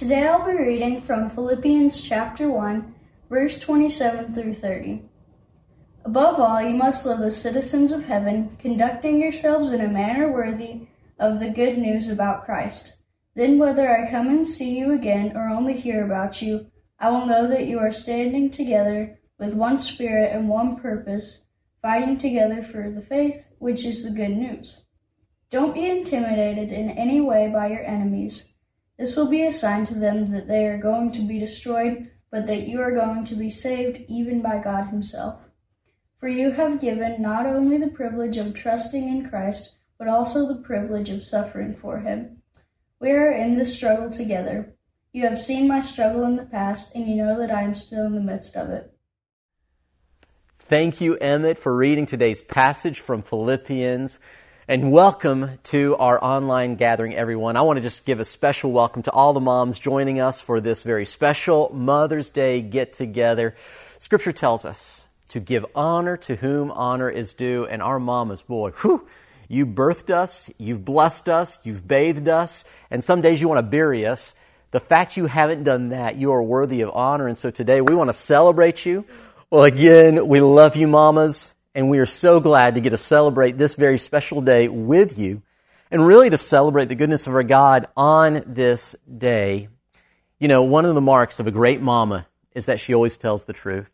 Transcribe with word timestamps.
Today 0.00 0.26
I'll 0.26 0.46
be 0.46 0.56
reading 0.56 1.02
from 1.02 1.28
Philippians 1.28 2.00
chapter 2.00 2.48
1, 2.48 2.94
verse 3.28 3.58
27 3.58 4.32
through 4.32 4.54
30. 4.54 5.02
Above 6.06 6.40
all, 6.40 6.62
you 6.62 6.74
must 6.74 7.04
live 7.04 7.20
as 7.20 7.36
citizens 7.36 7.92
of 7.92 8.06
heaven, 8.06 8.56
conducting 8.58 9.20
yourselves 9.20 9.74
in 9.74 9.82
a 9.82 9.88
manner 9.88 10.32
worthy 10.32 10.86
of 11.18 11.38
the 11.38 11.50
good 11.50 11.76
news 11.76 12.08
about 12.08 12.46
Christ. 12.46 12.96
Then, 13.34 13.58
whether 13.58 13.94
I 13.94 14.10
come 14.10 14.28
and 14.28 14.48
see 14.48 14.78
you 14.78 14.92
again 14.92 15.36
or 15.36 15.50
only 15.50 15.78
hear 15.78 16.02
about 16.02 16.40
you, 16.40 16.70
I 16.98 17.10
will 17.10 17.26
know 17.26 17.46
that 17.48 17.66
you 17.66 17.78
are 17.78 17.92
standing 17.92 18.48
together 18.48 19.18
with 19.38 19.52
one 19.52 19.78
spirit 19.78 20.34
and 20.34 20.48
one 20.48 20.76
purpose, 20.76 21.42
fighting 21.82 22.16
together 22.16 22.62
for 22.62 22.90
the 22.90 23.02
faith, 23.02 23.48
which 23.58 23.84
is 23.84 24.02
the 24.02 24.10
good 24.10 24.34
news. 24.34 24.80
Don't 25.50 25.74
be 25.74 25.90
intimidated 25.90 26.72
in 26.72 26.88
any 26.88 27.20
way 27.20 27.50
by 27.52 27.66
your 27.66 27.84
enemies. 27.84 28.49
This 29.00 29.16
will 29.16 29.28
be 29.28 29.46
a 29.46 29.52
sign 29.52 29.84
to 29.84 29.94
them 29.94 30.30
that 30.32 30.46
they 30.46 30.66
are 30.66 30.76
going 30.76 31.10
to 31.12 31.22
be 31.22 31.38
destroyed, 31.38 32.10
but 32.30 32.46
that 32.46 32.68
you 32.68 32.82
are 32.82 32.94
going 32.94 33.24
to 33.24 33.34
be 33.34 33.48
saved 33.48 34.02
even 34.08 34.42
by 34.42 34.58
God 34.58 34.88
Himself. 34.88 35.40
For 36.18 36.28
you 36.28 36.50
have 36.50 36.82
given 36.82 37.22
not 37.22 37.46
only 37.46 37.78
the 37.78 37.88
privilege 37.88 38.36
of 38.36 38.52
trusting 38.52 39.08
in 39.08 39.30
Christ, 39.30 39.78
but 39.98 40.06
also 40.06 40.46
the 40.46 40.60
privilege 40.60 41.08
of 41.08 41.24
suffering 41.24 41.74
for 41.74 42.00
Him. 42.00 42.42
We 43.00 43.12
are 43.12 43.32
in 43.32 43.56
this 43.56 43.74
struggle 43.74 44.10
together. 44.10 44.74
You 45.14 45.22
have 45.22 45.40
seen 45.40 45.66
my 45.66 45.80
struggle 45.80 46.24
in 46.24 46.36
the 46.36 46.44
past, 46.44 46.94
and 46.94 47.08
you 47.08 47.14
know 47.16 47.38
that 47.38 47.50
I 47.50 47.62
am 47.62 47.74
still 47.74 48.04
in 48.04 48.14
the 48.14 48.20
midst 48.20 48.54
of 48.54 48.68
it. 48.68 48.92
Thank 50.58 51.00
you, 51.00 51.16
Emmett, 51.16 51.58
for 51.58 51.74
reading 51.74 52.04
today's 52.04 52.42
passage 52.42 53.00
from 53.00 53.22
Philippians. 53.22 54.20
And 54.68 54.92
welcome 54.92 55.58
to 55.64 55.96
our 55.96 56.22
online 56.22 56.76
gathering, 56.76 57.14
everyone. 57.14 57.56
I 57.56 57.62
want 57.62 57.78
to 57.78 57.82
just 57.82 58.04
give 58.04 58.20
a 58.20 58.24
special 58.24 58.70
welcome 58.70 59.02
to 59.02 59.10
all 59.10 59.32
the 59.32 59.40
moms 59.40 59.78
joining 59.78 60.20
us 60.20 60.40
for 60.40 60.60
this 60.60 60.82
very 60.82 61.06
special 61.06 61.70
Mother's 61.74 62.30
Day 62.30 62.60
get 62.60 62.92
together. 62.92 63.56
Scripture 63.98 64.32
tells 64.32 64.64
us 64.64 65.04
to 65.30 65.40
give 65.40 65.64
honor 65.74 66.16
to 66.18 66.36
whom 66.36 66.70
honor 66.70 67.08
is 67.08 67.34
due, 67.34 67.66
and 67.66 67.82
our 67.82 67.98
mamas, 67.98 68.42
boy, 68.42 68.70
whew, 68.82 69.08
you 69.48 69.66
birthed 69.66 70.10
us, 70.10 70.50
you've 70.58 70.84
blessed 70.84 71.28
us, 71.28 71.58
you've 71.64 71.88
bathed 71.88 72.28
us, 72.28 72.62
and 72.90 73.02
some 73.02 73.22
days 73.22 73.40
you 73.40 73.48
want 73.48 73.58
to 73.58 73.68
bury 73.68 74.06
us. 74.06 74.34
The 74.72 74.80
fact 74.80 75.16
you 75.16 75.26
haven't 75.26 75.64
done 75.64 75.88
that, 75.88 76.16
you 76.16 76.32
are 76.32 76.42
worthy 76.42 76.82
of 76.82 76.90
honor. 76.94 77.26
And 77.26 77.36
so 77.36 77.50
today 77.50 77.80
we 77.80 77.94
want 77.94 78.10
to 78.10 78.14
celebrate 78.14 78.86
you. 78.86 79.04
Well, 79.50 79.64
again, 79.64 80.28
we 80.28 80.40
love 80.40 80.76
you, 80.76 80.86
mamas, 80.86 81.54
and 81.74 81.88
we 81.88 81.98
are 81.98 82.06
so 82.06 82.40
glad 82.40 82.74
to 82.74 82.80
get 82.80 82.90
to 82.90 82.98
celebrate 82.98 83.56
this 83.56 83.74
very 83.74 83.98
special 83.98 84.40
day 84.40 84.68
with 84.68 85.18
you 85.18 85.42
and 85.90 86.04
really 86.04 86.30
to 86.30 86.38
celebrate 86.38 86.86
the 86.86 86.94
goodness 86.94 87.26
of 87.26 87.34
our 87.34 87.42
God 87.42 87.86
on 87.96 88.42
this 88.46 88.96
day. 89.18 89.68
You 90.38 90.48
know, 90.48 90.62
one 90.62 90.84
of 90.84 90.94
the 90.94 91.00
marks 91.00 91.40
of 91.40 91.46
a 91.46 91.52
great 91.52 91.80
mama 91.80 92.26
is 92.54 92.66
that 92.66 92.80
she 92.80 92.94
always 92.94 93.16
tells 93.16 93.44
the 93.44 93.52
truth. 93.52 93.90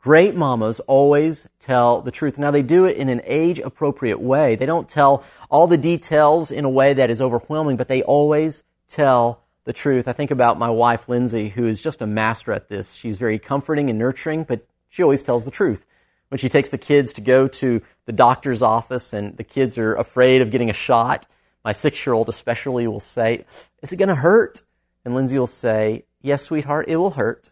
Great 0.00 0.36
mamas 0.36 0.78
always 0.80 1.48
tell 1.58 2.02
the 2.02 2.12
truth. 2.12 2.38
Now, 2.38 2.52
they 2.52 2.62
do 2.62 2.84
it 2.84 2.96
in 2.96 3.08
an 3.08 3.20
age 3.24 3.58
appropriate 3.58 4.20
way. 4.20 4.54
They 4.54 4.66
don't 4.66 4.88
tell 4.88 5.24
all 5.50 5.66
the 5.66 5.76
details 5.76 6.52
in 6.52 6.64
a 6.64 6.70
way 6.70 6.94
that 6.94 7.10
is 7.10 7.20
overwhelming, 7.20 7.76
but 7.76 7.88
they 7.88 8.02
always 8.04 8.62
tell 8.86 9.42
the 9.64 9.72
truth. 9.72 10.06
I 10.06 10.12
think 10.12 10.30
about 10.30 10.58
my 10.58 10.70
wife, 10.70 11.08
Lindsay, 11.08 11.48
who 11.48 11.66
is 11.66 11.82
just 11.82 12.00
a 12.00 12.06
master 12.06 12.52
at 12.52 12.68
this. 12.68 12.94
She's 12.94 13.18
very 13.18 13.40
comforting 13.40 13.90
and 13.90 13.98
nurturing, 13.98 14.44
but 14.44 14.66
she 14.88 15.02
always 15.02 15.24
tells 15.24 15.44
the 15.44 15.50
truth. 15.50 15.84
When 16.28 16.38
she 16.38 16.48
takes 16.48 16.68
the 16.68 16.78
kids 16.78 17.14
to 17.14 17.20
go 17.20 17.48
to 17.48 17.82
the 18.04 18.12
doctor's 18.12 18.62
office 18.62 19.12
and 19.12 19.36
the 19.36 19.44
kids 19.44 19.78
are 19.78 19.94
afraid 19.94 20.42
of 20.42 20.50
getting 20.50 20.70
a 20.70 20.74
shot, 20.74 21.26
my 21.64 21.72
six 21.72 22.04
year 22.06 22.14
old 22.14 22.28
especially 22.28 22.86
will 22.86 23.00
say, 23.00 23.44
Is 23.82 23.92
it 23.92 23.96
going 23.96 24.08
to 24.08 24.14
hurt? 24.14 24.62
And 25.04 25.14
Lindsay 25.14 25.38
will 25.38 25.46
say, 25.46 26.04
Yes, 26.20 26.42
sweetheart, 26.42 26.88
it 26.88 26.96
will 26.96 27.12
hurt, 27.12 27.50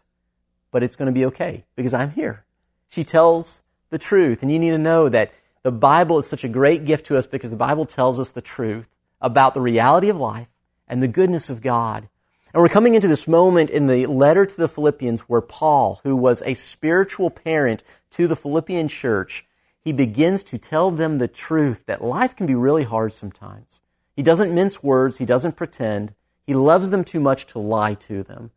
but 0.71 0.83
it's 0.83 0.95
going 0.95 1.07
to 1.07 1.11
be 1.11 1.25
okay 1.25 1.65
because 1.75 1.93
I'm 1.93 2.11
here. 2.11 2.45
She 2.89 3.03
tells 3.03 3.61
the 3.89 3.97
truth. 3.97 4.41
And 4.41 4.51
you 4.51 4.59
need 4.59 4.71
to 4.71 4.77
know 4.77 5.09
that 5.09 5.31
the 5.63 5.71
Bible 5.71 6.17
is 6.17 6.27
such 6.27 6.43
a 6.43 6.49
great 6.49 6.85
gift 6.85 7.07
to 7.07 7.17
us 7.17 7.25
because 7.25 7.51
the 7.51 7.57
Bible 7.57 7.85
tells 7.85 8.19
us 8.19 8.31
the 8.31 8.41
truth 8.41 8.87
about 9.19 9.53
the 9.53 9.61
reality 9.61 10.09
of 10.09 10.17
life 10.17 10.47
and 10.87 11.01
the 11.01 11.07
goodness 11.07 11.49
of 11.49 11.61
God. 11.61 12.09
And 12.57 12.63
we're 12.63 12.69
coming 12.69 12.95
into 12.95 13.07
this 13.07 13.27
moment 13.27 13.69
in 13.69 13.85
the 13.85 14.07
letter 14.07 14.43
to 14.43 14.57
the 14.57 14.67
Philippians 14.67 15.21
where 15.29 15.41
Paul, 15.41 16.01
who 16.01 16.15
was 16.15 16.41
a 16.41 16.55
spiritual 16.55 17.29
parent 17.29 17.83
to 18.09 18.25
the 18.25 18.35
Philippian 18.35 18.87
church, 18.87 19.45
he 19.79 19.91
begins 19.91 20.43
to 20.45 20.57
tell 20.57 20.89
them 20.89 21.19
the 21.19 21.27
truth 21.27 21.83
that 21.85 22.03
life 22.03 22.35
can 22.35 22.47
be 22.47 22.55
really 22.55 22.83
hard 22.83 23.13
sometimes. 23.13 23.83
He 24.15 24.23
doesn't 24.23 24.55
mince 24.55 24.81
words, 24.81 25.19
he 25.19 25.23
doesn't 25.25 25.55
pretend. 25.55 26.15
He 26.47 26.55
loves 26.55 26.89
them 26.89 27.03
too 27.03 27.19
much 27.19 27.45
to 27.45 27.59
lie 27.59 27.93
to 27.93 28.23
them. 28.23 28.49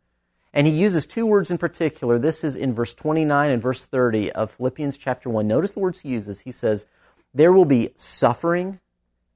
And 0.51 0.65
he 0.65 0.73
uses 0.73 1.05
two 1.05 1.27
words 1.27 1.51
in 1.51 1.59
particular. 1.59 2.17
This 2.17 2.43
is 2.43 2.55
in 2.55 2.73
verse 2.73 2.95
29 2.95 3.51
and 3.51 3.61
verse 3.61 3.85
30 3.85 4.31
of 4.31 4.49
Philippians 4.49 4.97
chapter 4.97 5.29
1. 5.29 5.47
Notice 5.47 5.73
the 5.73 5.79
words 5.79 5.99
he 5.99 6.09
uses. 6.09 6.39
He 6.39 6.51
says, 6.51 6.87
There 7.35 7.53
will 7.53 7.65
be 7.65 7.91
suffering 7.93 8.79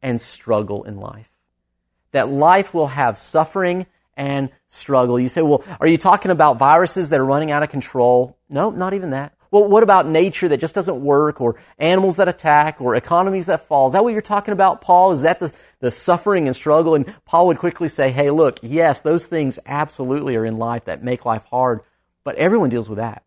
and 0.02 0.20
struggle 0.20 0.84
in 0.86 1.00
life. 1.00 1.38
That 2.14 2.30
life 2.30 2.74
will 2.74 2.88
have 2.88 3.20
suffering 3.20 3.86
and 4.18 4.50
struggle. 4.68 5.20
You 5.20 5.28
say, 5.28 5.42
well, 5.42 5.64
are 5.80 5.88
you 5.88 5.98
talking 5.98 6.32
about 6.32 6.58
viruses 6.58 7.10
that 7.10 7.20
are 7.20 7.26
running 7.26 7.52
out 7.52 7.64
of 7.64 7.70
control? 7.70 8.38
No, 8.50 8.70
not 8.70 8.94
even 8.94 9.12
that. 9.12 9.34
Well, 9.52 9.68
what 9.68 9.84
about 9.84 10.08
nature 10.08 10.50
that 10.50 10.60
just 10.60 10.76
doesn't 10.76 11.02
work, 11.02 11.40
or 11.40 11.56
animals 11.78 12.18
that 12.18 12.28
attack, 12.28 12.82
or 12.82 12.96
economies 12.96 13.46
that 13.46 13.66
fall? 13.68 13.88
Is 13.88 13.94
that 13.94 14.04
what 14.04 14.12
you're 14.12 14.22
talking 14.22 14.52
about, 14.52 14.82
Paul? 14.82 15.14
Is 15.14 15.22
that 15.22 15.40
the, 15.40 15.54
the 15.80 15.92
suffering 15.92 16.48
and 16.48 16.56
struggle? 16.56 16.96
And 16.96 17.14
Paul 17.24 17.48
would 17.48 17.58
quickly 17.58 17.88
say, 17.88 18.12
hey, 18.12 18.32
look, 18.32 18.60
yes, 18.62 19.02
those 19.02 19.28
things 19.28 19.58
absolutely 19.66 20.36
are 20.36 20.46
in 20.46 20.58
life 20.58 20.86
that 20.86 21.04
make 21.04 21.24
life 21.24 21.46
hard, 21.46 21.82
but 22.26 22.36
everyone 22.36 22.70
deals 22.70 22.90
with 22.90 22.98
that. 22.98 23.24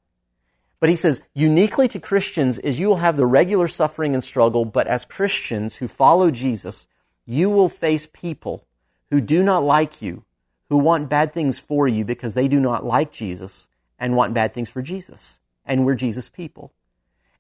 But 0.81 0.91
he 0.91 0.97
says, 0.97 1.23
uniquely 1.35 1.89
to 1.89 1.99
Christians 1.99 2.59
is 2.59 2.79
you 2.79 2.89
will 2.89 2.97
have 2.97 3.17
the 3.17 3.27
regular 3.27 3.67
suffering 3.67 4.13
and 4.13 4.23
struggle, 4.23 4.65
but 4.65 4.87
as 4.87 5.05
Christians 5.05 5.77
who 5.77 5.89
follow 5.89 6.31
Jesus, 6.31 6.87
you 7.25 7.49
will 7.49 7.69
face 7.69 8.07
people 8.13 8.67
who 9.11 9.21
do 9.21 9.43
not 9.43 9.65
like 9.65 10.03
you, 10.03 10.25
who 10.69 10.79
want 10.79 11.09
bad 11.09 11.33
things 11.33 11.59
for 11.59 11.89
you 11.89 12.05
because 12.05 12.35
they 12.35 12.49
do 12.49 12.61
not 12.61 12.85
like 12.85 13.11
Jesus 13.13 13.69
and 13.99 14.17
want 14.17 14.35
bad 14.35 14.55
things 14.55 14.69
for 14.69 14.83
Jesus. 14.83 15.39
And 15.65 15.85
we're 15.85 15.95
Jesus 15.95 16.29
people. 16.29 16.73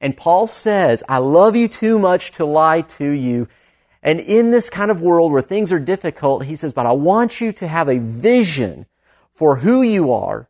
And 0.01 0.17
Paul 0.17 0.47
says, 0.47 1.03
I 1.09 1.19
love 1.19 1.57
you 1.57 1.69
too 1.69 1.99
much 1.99 2.33
to 2.33 2.45
lie 2.45 2.83
to 2.83 3.09
you. 3.09 3.49
And 4.03 4.21
in 4.21 4.51
this 4.51 4.71
kind 4.71 4.91
of 4.91 5.03
world 5.03 5.33
where 5.33 5.43
things 5.43 5.73
are 5.73 5.81
difficult, 5.81 6.45
he 6.45 6.55
says, 6.55 6.73
but 6.73 6.87
I 6.87 6.93
want 6.93 7.41
you 7.41 7.53
to 7.53 7.67
have 7.67 7.89
a 7.89 7.99
vision 7.99 8.87
for 9.35 9.57
who 9.57 9.83
you 9.83 10.13
are, 10.13 10.49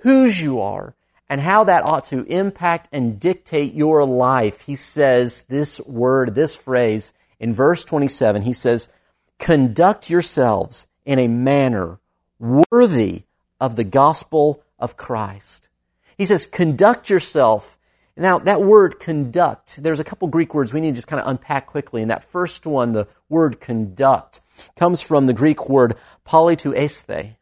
whose 0.00 0.40
you 0.40 0.60
are, 0.60 0.94
and 1.28 1.40
how 1.40 1.64
that 1.64 1.84
ought 1.84 2.04
to 2.06 2.24
impact 2.24 2.88
and 2.92 3.18
dictate 3.18 3.72
your 3.72 4.04
life. 4.04 4.62
He 4.62 4.74
says 4.74 5.44
this 5.44 5.80
word, 5.80 6.34
this 6.34 6.54
phrase 6.54 7.14
in 7.40 7.54
verse 7.54 7.84
27. 7.84 8.42
He 8.42 8.52
says, 8.52 8.90
conduct 9.38 10.10
yourselves 10.10 10.86
in 11.06 11.18
a 11.18 11.28
manner 11.28 11.98
worthy 12.42 13.22
of 13.60 13.76
the 13.76 13.84
gospel 13.84 14.62
of 14.78 14.96
Christ. 14.96 15.68
He 16.18 16.24
says, 16.24 16.46
conduct 16.46 17.08
yourself. 17.08 17.78
Now, 18.16 18.38
that 18.40 18.62
word 18.62 19.00
conduct, 19.00 19.82
there's 19.82 20.00
a 20.00 20.04
couple 20.04 20.28
Greek 20.28 20.52
words 20.52 20.72
we 20.72 20.80
need 20.80 20.90
to 20.90 20.96
just 20.96 21.06
kind 21.06 21.22
of 21.22 21.28
unpack 21.28 21.66
quickly. 21.66 22.02
And 22.02 22.10
that 22.10 22.24
first 22.24 22.66
one, 22.66 22.92
the 22.92 23.08
word 23.28 23.60
conduct, 23.60 24.40
comes 24.76 25.00
from 25.00 25.26
the 25.26 25.32
Greek 25.32 25.68
word 25.68 25.94
politeuesthe. 26.26 27.36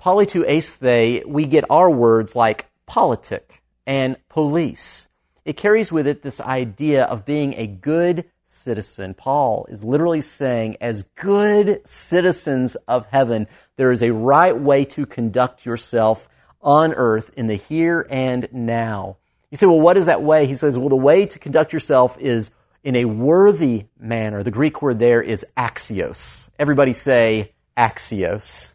Politeuesthe, 0.00 1.26
we 1.26 1.46
get 1.46 1.70
our 1.70 1.90
words 1.90 2.34
like 2.34 2.66
politic 2.86 3.62
and 3.86 4.16
police. 4.28 5.08
It 5.44 5.56
carries 5.56 5.92
with 5.92 6.06
it 6.06 6.22
this 6.22 6.40
idea 6.40 7.04
of 7.04 7.26
being 7.26 7.54
a 7.54 7.66
good 7.66 8.24
citizen. 8.50 9.14
Paul 9.14 9.66
is 9.68 9.84
literally 9.84 10.20
saying, 10.20 10.76
as 10.80 11.04
good 11.14 11.80
citizens 11.86 12.74
of 12.88 13.06
heaven, 13.06 13.46
there 13.76 13.92
is 13.92 14.02
a 14.02 14.12
right 14.12 14.58
way 14.58 14.84
to 14.86 15.06
conduct 15.06 15.64
yourself 15.64 16.28
on 16.60 16.92
earth 16.94 17.30
in 17.36 17.46
the 17.46 17.54
here 17.54 18.06
and 18.10 18.48
now. 18.52 19.16
You 19.50 19.56
say, 19.56 19.66
well, 19.66 19.80
what 19.80 19.96
is 19.96 20.06
that 20.06 20.22
way? 20.22 20.46
He 20.46 20.54
says, 20.54 20.78
well, 20.78 20.88
the 20.88 20.96
way 20.96 21.26
to 21.26 21.38
conduct 21.38 21.72
yourself 21.72 22.18
is 22.18 22.50
in 22.82 22.96
a 22.96 23.04
worthy 23.04 23.86
manner. 23.98 24.42
The 24.42 24.50
Greek 24.50 24.82
word 24.82 24.98
there 24.98 25.22
is 25.22 25.44
axios. 25.56 26.48
Everybody 26.58 26.92
say 26.92 27.52
axios. 27.76 28.74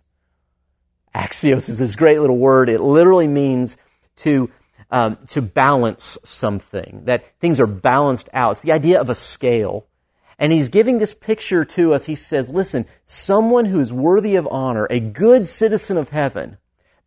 Axios 1.13 1.69
is 1.69 1.80
this 1.80 1.95
great 1.95 2.19
little 2.19 2.38
word. 2.38 2.69
It 2.69 2.81
literally 2.81 3.28
means 3.28 3.78
to 4.18 4.50
um, 4.92 5.18
to 5.28 5.42
balance 5.42 6.18
something, 6.24 7.02
that 7.06 7.40
things 7.40 7.60
are 7.60 7.68
balanced 7.68 8.30
out. 8.34 8.54
It's 8.54 8.62
the 8.62 8.72
idea 8.72 9.00
of 9.00 9.10
a 9.10 9.16
scale. 9.16 9.88
And 10.38 10.52
he's 10.52 10.70
giving 10.70 10.98
this 10.98 11.14
picture 11.14 11.64
to 11.66 11.94
us. 11.94 12.06
He 12.06 12.16
says, 12.16 12.50
listen, 12.50 12.86
someone 13.06 13.66
who 13.66 13.80
is 13.80 13.94
worthy 13.94 14.36
of 14.36 14.48
honor, 14.52 14.86
a 14.90 15.00
good 15.00 15.48
citizen 15.48 15.98
of 15.98 16.10
heaven, 16.10 16.58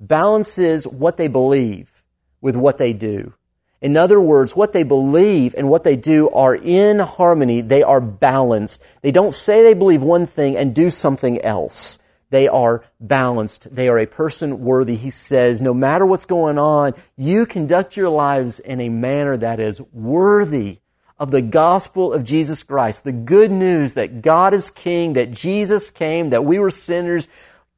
balances 0.01 0.87
what 0.87 1.17
they 1.17 1.29
believe 1.29 2.03
with 2.41 2.57
what 2.57 2.79
they 2.79 2.93
do. 2.93 3.35
In 3.81 3.97
other 3.97 4.21
words, 4.21 4.57
what 4.57 4.73
they 4.73 4.83
believe 4.83 5.55
and 5.57 5.69
what 5.69 5.85
they 5.85 5.95
do 5.95 6.29
are 6.31 6.55
in 6.55 6.99
harmony. 6.99 7.61
They 7.61 7.83
are 7.83 8.01
balanced. 8.01 8.83
They 9.03 9.13
don't 9.13 9.33
say 9.33 9.63
they 9.63 9.75
believe 9.75 10.03
one 10.03 10.27
thing 10.27 10.57
and 10.57 10.75
do 10.75 10.91
something 10.91 11.41
else. 11.43 11.99
They 12.31 12.49
are 12.49 12.85
balanced. 13.01 13.75
They 13.75 13.89
are 13.89 13.99
a 13.99 14.07
person 14.07 14.61
worthy. 14.61 14.97
He 14.97 15.11
says, 15.11 15.61
no 15.61 15.73
matter 15.73 16.05
what's 16.05 16.27
going 16.27 16.59
on, 16.59 16.95
you 17.17 17.47
conduct 17.47 17.97
your 17.97 18.11
lives 18.11 18.61
in 18.61 18.81
a 18.81 18.89
manner 18.89 19.37
that 19.37 19.61
is 19.61 19.81
worthy 19.93 20.79
of 21.19 21.31
the 21.31 21.43
gospel 21.43 22.13
of 22.13 22.25
Jesus 22.25 22.63
Christ. 22.63 23.05
The 23.05 23.13
good 23.13 23.51
news 23.51 23.95
that 23.95 24.23
God 24.23 24.55
is 24.55 24.71
king, 24.71 25.15
that 25.15 25.33
Jesus 25.33 25.91
came, 25.91 26.31
that 26.31 26.45
we 26.45 26.59
were 26.59 26.71
sinners, 26.71 27.29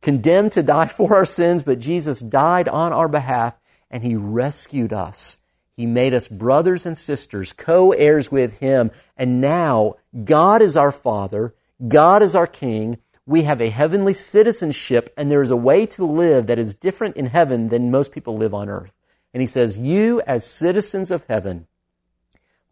condemned 0.02 0.52
to 0.52 0.62
die 0.62 0.88
for 0.88 1.14
our 1.14 1.24
sins, 1.24 1.62
but 1.62 1.78
Jesus 1.78 2.20
died 2.20 2.68
on 2.68 2.92
our 2.92 3.08
behalf 3.08 3.54
and 3.90 4.02
he 4.02 4.14
rescued 4.14 4.92
us. 4.92 5.38
He 5.76 5.86
made 5.86 6.12
us 6.12 6.28
brothers 6.28 6.84
and 6.84 6.96
sisters, 6.96 7.52
co-heirs 7.52 8.30
with 8.30 8.58
him. 8.58 8.90
And 9.16 9.40
now 9.40 9.96
God 10.24 10.60
is 10.60 10.76
our 10.76 10.92
Father. 10.92 11.54
God 11.86 12.22
is 12.22 12.34
our 12.34 12.46
King. 12.46 12.98
We 13.30 13.44
have 13.44 13.60
a 13.60 13.68
heavenly 13.68 14.12
citizenship 14.12 15.14
and 15.16 15.30
there 15.30 15.40
is 15.40 15.52
a 15.52 15.56
way 15.56 15.86
to 15.86 16.04
live 16.04 16.48
that 16.48 16.58
is 16.58 16.74
different 16.74 17.16
in 17.16 17.26
heaven 17.26 17.68
than 17.68 17.92
most 17.92 18.10
people 18.10 18.36
live 18.36 18.52
on 18.52 18.68
earth. 18.68 18.92
And 19.32 19.40
he 19.40 19.46
says, 19.46 19.78
you 19.78 20.20
as 20.22 20.44
citizens 20.44 21.12
of 21.12 21.24
heaven, 21.28 21.68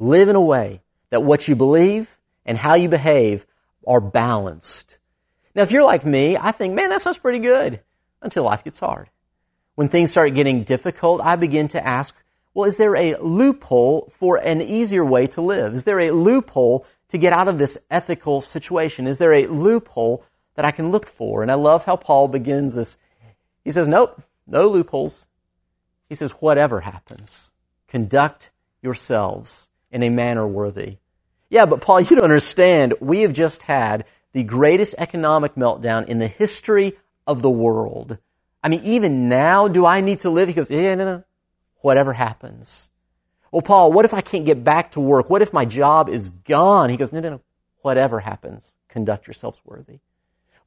live 0.01 0.29
in 0.29 0.35
a 0.35 0.41
way 0.41 0.83
that 1.11 1.23
what 1.23 1.47
you 1.47 1.55
believe 1.55 2.19
and 2.45 2.59
how 2.59 2.75
you 2.75 2.89
behave 2.89 3.47
are 3.87 4.01
balanced. 4.01 4.99
Now, 5.55 5.63
if 5.63 5.71
you're 5.71 5.85
like 5.85 6.05
me, 6.05 6.37
I 6.37 6.51
think, 6.51 6.75
man, 6.75 6.91
that 6.91 7.03
sounds 7.03 7.19
pretty 7.19 7.39
good 7.39 7.81
until 8.21 8.43
life 8.43 8.65
gets 8.65 8.81
hard. 8.81 9.11
When 9.77 9.89
things 9.89 10.11
start 10.11 10.35
getting 10.35 10.65
difficult, 10.65 11.21
I 11.21 11.37
begin 11.37 11.69
to 11.69 11.87
ask, 11.87 12.17
well, 12.53 12.67
is 12.67 12.79
there 12.79 12.97
a 12.97 13.15
loophole 13.21 14.09
for 14.11 14.39
an 14.39 14.61
easier 14.61 15.05
way 15.05 15.29
to 15.29 15.41
live? 15.41 15.75
Is 15.75 15.85
there 15.85 16.01
a 16.01 16.11
loophole 16.11 16.85
to 17.11 17.17
get 17.17 17.33
out 17.33 17.47
of 17.47 17.59
this 17.59 17.79
ethical 17.93 18.41
situation? 18.41 19.07
Is 19.07 19.19
there 19.19 19.33
a 19.33 19.47
loophole 19.47 20.25
that 20.59 20.65
I 20.65 20.73
can 20.73 20.91
look 20.91 21.07
for? 21.07 21.41
And 21.41 21.53
I 21.53 21.55
love 21.55 21.85
how 21.85 21.95
Paul 21.95 22.27
begins 22.27 22.75
this. 22.75 22.97
He 23.63 23.71
says, 23.71 23.87
nope, 23.87 24.21
no 24.45 24.67
loopholes. 24.67 25.29
He 26.09 26.17
says, 26.17 26.33
whatever 26.33 26.81
happens, 26.81 27.53
conduct 27.87 28.51
yourselves 28.83 29.69
in 29.93 30.03
a 30.03 30.11
manner 30.11 30.49
worthy. 30.49 30.97
Yeah, 31.49 31.65
but 31.65 31.81
Paul, 31.81 32.01
you 32.01 32.17
don't 32.17 32.25
understand. 32.25 32.95
We 32.99 33.21
have 33.21 33.33
just 33.33 33.63
had 33.63 34.05
the 34.33 34.43
greatest 34.43 34.97
economic 34.99 35.55
meltdown 35.55 36.09
in 36.09 36.19
the 36.19 36.27
history 36.27 36.95
of 37.25 37.41
the 37.41 37.49
world. 37.51 38.19
I 38.61 38.69
mean, 38.69 38.81
even 38.83 39.29
now, 39.29 39.69
do 39.69 39.87
I 39.87 40.01
need 40.01 40.19
to 40.21 40.31
live? 40.31 40.49
He 40.49 40.55
goes, 40.55 40.73
yeah, 40.73 40.97
no, 40.97 41.05
no. 41.05 41.25
Whatever 41.83 42.15
happens. 42.15 42.91
Well, 43.53 43.63
Paul, 43.63 43.93
what 43.93 44.05
if 44.05 44.13
I 44.13 44.23
can't 44.23 44.45
get 44.45 44.65
back 44.65 44.91
to 44.91 45.01
work? 45.01 45.31
What 45.31 45.41
if 45.41 45.53
my 45.53 45.67
job 45.67 46.09
is 46.09 46.31
gone? 46.31 46.91
He 46.91 46.97
goes, 46.97 47.13
no, 47.13 47.21
no, 47.21 47.31
no. 47.31 47.41
Whatever 47.83 48.19
happens, 48.19 48.75
conduct 48.89 49.29
yourselves 49.29 49.63
worthy. 49.65 50.01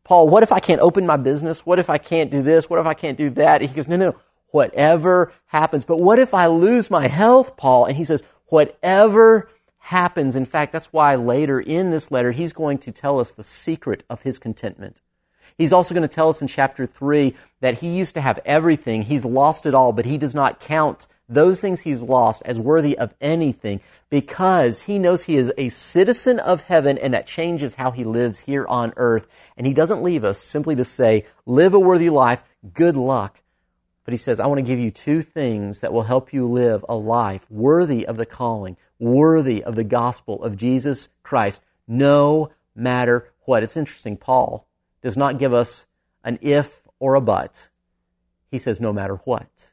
Paul, 0.03 0.29
what 0.29 0.43
if 0.43 0.51
I 0.51 0.59
can't 0.59 0.81
open 0.81 1.05
my 1.05 1.17
business? 1.17 1.65
What 1.65 1.79
if 1.79 1.89
I 1.89 1.97
can't 1.97 2.31
do 2.31 2.41
this? 2.41 2.69
What 2.69 2.79
if 2.79 2.85
I 2.85 2.93
can't 2.93 3.17
do 3.17 3.29
that? 3.31 3.61
He 3.61 3.67
goes, 3.67 3.87
no, 3.87 3.97
no, 3.97 4.15
whatever 4.47 5.31
happens. 5.47 5.85
But 5.85 5.97
what 5.97 6.19
if 6.19 6.33
I 6.33 6.47
lose 6.47 6.89
my 6.89 7.07
health, 7.07 7.55
Paul? 7.57 7.85
And 7.85 7.95
he 7.95 8.03
says, 8.03 8.23
whatever 8.47 9.49
happens. 9.77 10.35
In 10.35 10.45
fact, 10.45 10.73
that's 10.73 10.87
why 10.87 11.15
later 11.15 11.59
in 11.59 11.91
this 11.91 12.11
letter, 12.11 12.31
he's 12.31 12.53
going 12.53 12.77
to 12.79 12.91
tell 12.91 13.19
us 13.19 13.33
the 13.33 13.43
secret 13.43 14.03
of 14.09 14.21
his 14.21 14.39
contentment. 14.39 15.01
He's 15.57 15.73
also 15.73 15.93
going 15.93 16.07
to 16.07 16.13
tell 16.13 16.29
us 16.29 16.41
in 16.41 16.47
chapter 16.47 16.85
3 16.85 17.35
that 17.59 17.79
he 17.79 17.89
used 17.89 18.13
to 18.15 18.21
have 18.21 18.39
everything. 18.45 19.03
He's 19.03 19.25
lost 19.25 19.65
it 19.65 19.75
all, 19.75 19.91
but 19.91 20.05
he 20.05 20.17
does 20.17 20.33
not 20.33 20.59
count 20.59 21.07
those 21.31 21.61
things 21.61 21.81
he's 21.81 22.01
lost 22.01 22.41
as 22.45 22.59
worthy 22.59 22.97
of 22.97 23.13
anything 23.21 23.79
because 24.09 24.81
he 24.81 24.99
knows 24.99 25.23
he 25.23 25.37
is 25.37 25.53
a 25.57 25.69
citizen 25.69 26.39
of 26.39 26.63
heaven 26.63 26.97
and 26.97 27.13
that 27.13 27.25
changes 27.25 27.75
how 27.75 27.91
he 27.91 28.03
lives 28.03 28.41
here 28.41 28.67
on 28.67 28.93
earth. 28.97 29.27
And 29.55 29.65
he 29.65 29.73
doesn't 29.73 30.03
leave 30.03 30.23
us 30.23 30.37
simply 30.37 30.75
to 30.75 30.83
say, 30.83 31.25
live 31.45 31.73
a 31.73 31.79
worthy 31.79 32.09
life, 32.09 32.43
good 32.73 32.97
luck. 32.97 33.41
But 34.03 34.13
he 34.13 34.17
says, 34.17 34.39
I 34.39 34.47
want 34.47 34.57
to 34.57 34.63
give 34.63 34.79
you 34.79 34.91
two 34.91 35.21
things 35.21 35.79
that 35.79 35.93
will 35.93 36.03
help 36.03 36.33
you 36.33 36.45
live 36.47 36.83
a 36.89 36.95
life 36.95 37.49
worthy 37.49 38.05
of 38.05 38.17
the 38.17 38.25
calling, 38.25 38.75
worthy 38.99 39.63
of 39.63 39.75
the 39.75 39.83
gospel 39.83 40.43
of 40.43 40.57
Jesus 40.57 41.07
Christ, 41.23 41.63
no 41.87 42.51
matter 42.75 43.31
what. 43.45 43.63
It's 43.63 43.77
interesting, 43.77 44.17
Paul 44.17 44.67
does 45.01 45.17
not 45.17 45.39
give 45.39 45.53
us 45.53 45.85
an 46.23 46.39
if 46.41 46.81
or 46.99 47.15
a 47.15 47.21
but. 47.21 47.69
He 48.49 48.57
says, 48.57 48.81
no 48.81 48.91
matter 48.91 49.15
what. 49.23 49.70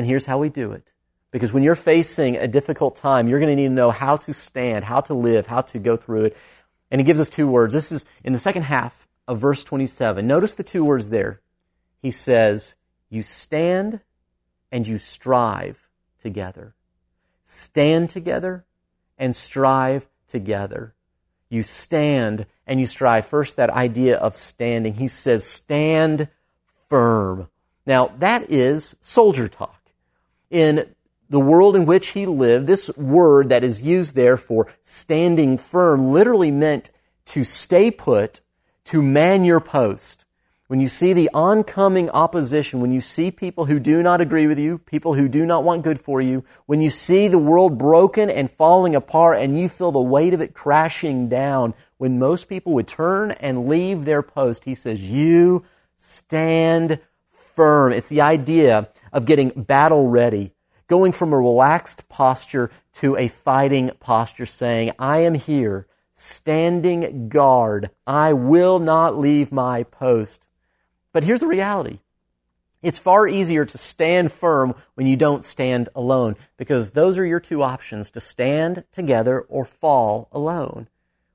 And 0.00 0.06
here's 0.06 0.24
how 0.24 0.38
we 0.38 0.48
do 0.48 0.72
it. 0.72 0.94
Because 1.30 1.52
when 1.52 1.62
you're 1.62 1.74
facing 1.74 2.38
a 2.38 2.48
difficult 2.48 2.96
time, 2.96 3.28
you're 3.28 3.38
going 3.38 3.54
to 3.54 3.54
need 3.54 3.68
to 3.68 3.74
know 3.74 3.90
how 3.90 4.16
to 4.16 4.32
stand, 4.32 4.82
how 4.82 5.02
to 5.02 5.12
live, 5.12 5.46
how 5.46 5.60
to 5.60 5.78
go 5.78 5.98
through 5.98 6.24
it. 6.24 6.36
And 6.90 6.98
he 6.98 7.04
gives 7.04 7.20
us 7.20 7.28
two 7.28 7.46
words. 7.46 7.74
This 7.74 7.92
is 7.92 8.06
in 8.24 8.32
the 8.32 8.38
second 8.38 8.62
half 8.62 9.06
of 9.28 9.40
verse 9.40 9.62
27. 9.62 10.26
Notice 10.26 10.54
the 10.54 10.62
two 10.62 10.86
words 10.86 11.10
there. 11.10 11.42
He 12.00 12.10
says, 12.10 12.76
you 13.10 13.22
stand 13.22 14.00
and 14.72 14.88
you 14.88 14.96
strive 14.96 15.86
together. 16.18 16.74
Stand 17.42 18.08
together 18.08 18.64
and 19.18 19.36
strive 19.36 20.08
together. 20.28 20.94
You 21.50 21.62
stand 21.62 22.46
and 22.66 22.80
you 22.80 22.86
strive. 22.86 23.26
First, 23.26 23.56
that 23.56 23.68
idea 23.68 24.16
of 24.16 24.34
standing. 24.34 24.94
He 24.94 25.08
says, 25.08 25.44
stand 25.44 26.28
firm. 26.88 27.50
Now, 27.84 28.12
that 28.18 28.50
is 28.50 28.96
soldier 29.02 29.46
talk 29.46 29.79
in 30.50 30.94
the 31.28 31.40
world 31.40 31.76
in 31.76 31.86
which 31.86 32.08
he 32.08 32.26
lived, 32.26 32.66
this 32.66 32.88
word 32.96 33.48
that 33.50 33.64
is 33.64 33.80
used 33.80 34.14
there 34.16 34.36
for 34.36 34.66
standing 34.82 35.56
firm 35.56 36.12
literally 36.12 36.50
meant 36.50 36.90
to 37.26 37.44
stay 37.44 37.90
put, 37.90 38.40
to 38.84 39.00
man 39.00 39.44
your 39.44 39.60
post. 39.60 40.24
When 40.66 40.80
you 40.80 40.88
see 40.88 41.12
the 41.12 41.30
oncoming 41.34 42.10
opposition, 42.10 42.80
when 42.80 42.92
you 42.92 43.00
see 43.00 43.30
people 43.32 43.64
who 43.64 43.80
do 43.80 44.02
not 44.02 44.20
agree 44.20 44.46
with 44.46 44.58
you, 44.58 44.78
people 44.78 45.14
who 45.14 45.28
do 45.28 45.44
not 45.44 45.64
want 45.64 45.82
good 45.82 45.98
for 45.98 46.20
you, 46.20 46.44
when 46.66 46.80
you 46.80 46.90
see 46.90 47.26
the 47.26 47.38
world 47.38 47.76
broken 47.76 48.30
and 48.30 48.48
falling 48.48 48.94
apart 48.94 49.40
and 49.40 49.58
you 49.58 49.68
feel 49.68 49.90
the 49.90 50.00
weight 50.00 50.32
of 50.32 50.40
it 50.40 50.54
crashing 50.54 51.28
down, 51.28 51.74
when 51.98 52.20
most 52.20 52.48
people 52.48 52.72
would 52.74 52.86
turn 52.86 53.32
and 53.32 53.68
leave 53.68 54.04
their 54.04 54.22
post, 54.22 54.64
he 54.64 54.74
says, 54.74 55.02
you 55.02 55.64
stand 55.96 57.00
firm. 57.54 57.92
It's 57.92 58.08
the 58.08 58.20
idea 58.20 58.88
of 59.12 59.26
getting 59.26 59.50
battle 59.50 60.08
ready, 60.08 60.52
going 60.86 61.12
from 61.12 61.32
a 61.32 61.38
relaxed 61.38 62.08
posture 62.08 62.70
to 62.94 63.16
a 63.16 63.28
fighting 63.28 63.90
posture, 64.00 64.46
saying, 64.46 64.92
I 64.98 65.18
am 65.18 65.34
here, 65.34 65.86
standing 66.12 67.28
guard. 67.28 67.90
I 68.06 68.32
will 68.32 68.78
not 68.78 69.18
leave 69.18 69.52
my 69.52 69.84
post. 69.84 70.48
But 71.12 71.24
here's 71.24 71.40
the 71.40 71.46
reality. 71.46 72.00
It's 72.82 72.98
far 72.98 73.28
easier 73.28 73.66
to 73.66 73.78
stand 73.78 74.32
firm 74.32 74.74
when 74.94 75.06
you 75.06 75.16
don't 75.16 75.44
stand 75.44 75.90
alone 75.94 76.36
because 76.56 76.92
those 76.92 77.18
are 77.18 77.26
your 77.26 77.40
two 77.40 77.62
options 77.62 78.10
to 78.12 78.20
stand 78.20 78.84
together 78.90 79.40
or 79.40 79.66
fall 79.66 80.28
alone. 80.32 80.88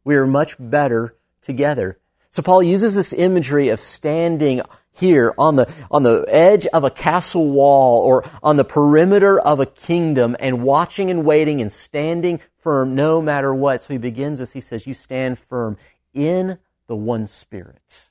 We 0.03 0.15
are 0.15 0.25
much 0.25 0.55
better 0.60 1.15
together. 1.41 2.00
So 2.31 2.41
Paul 2.41 2.63
uses 2.63 2.95
this 2.95 3.13
imagery 3.13 3.69
of 3.69 3.79
standing 3.79 4.62
here 4.95 5.33
on 5.37 5.55
the, 5.55 5.71
on 5.91 6.03
the 6.03 6.25
edge 6.27 6.65
of 6.67 6.83
a 6.83 6.89
castle 6.89 7.49
wall 7.49 8.01
or 8.03 8.23
on 8.41 8.57
the 8.57 8.63
perimeter 8.63 9.39
of 9.39 9.59
a 9.59 9.65
kingdom 9.65 10.35
and 10.39 10.63
watching 10.63 11.09
and 11.09 11.25
waiting 11.25 11.61
and 11.61 11.71
standing 11.71 12.39
firm 12.57 12.95
no 12.95 13.21
matter 13.21 13.53
what. 13.53 13.83
So 13.83 13.93
he 13.93 13.97
begins 13.97 14.39
as 14.39 14.53
he 14.53 14.61
says, 14.61 14.87
you 14.87 14.93
stand 14.93 15.37
firm 15.37 15.77
in 16.13 16.57
the 16.87 16.95
one 16.95 17.27
spirit. 17.27 18.07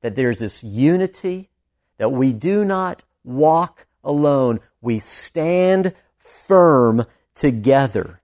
That 0.00 0.16
there's 0.16 0.38
this 0.38 0.64
unity, 0.64 1.50
that 1.98 2.10
we 2.10 2.32
do 2.32 2.64
not 2.64 3.04
walk 3.22 3.86
alone. 4.02 4.60
We 4.80 4.98
stand 4.98 5.94
firm 6.18 7.06
together. 7.34 8.20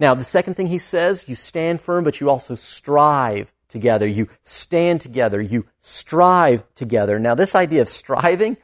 Now, 0.00 0.14
the 0.14 0.24
second 0.24 0.54
thing 0.54 0.66
he 0.68 0.78
says, 0.78 1.28
you 1.28 1.34
stand 1.34 1.80
firm, 1.80 2.04
but 2.04 2.20
you 2.20 2.30
also 2.30 2.54
strive 2.54 3.52
together. 3.74 4.06
You 4.06 4.28
stand 4.40 5.02
together. 5.02 5.42
You 5.42 5.66
strive 5.80 6.62
together. 6.74 7.18
Now, 7.18 7.34
this 7.34 7.54
idea 7.54 7.82
of 7.82 7.88
striving, 7.88 8.56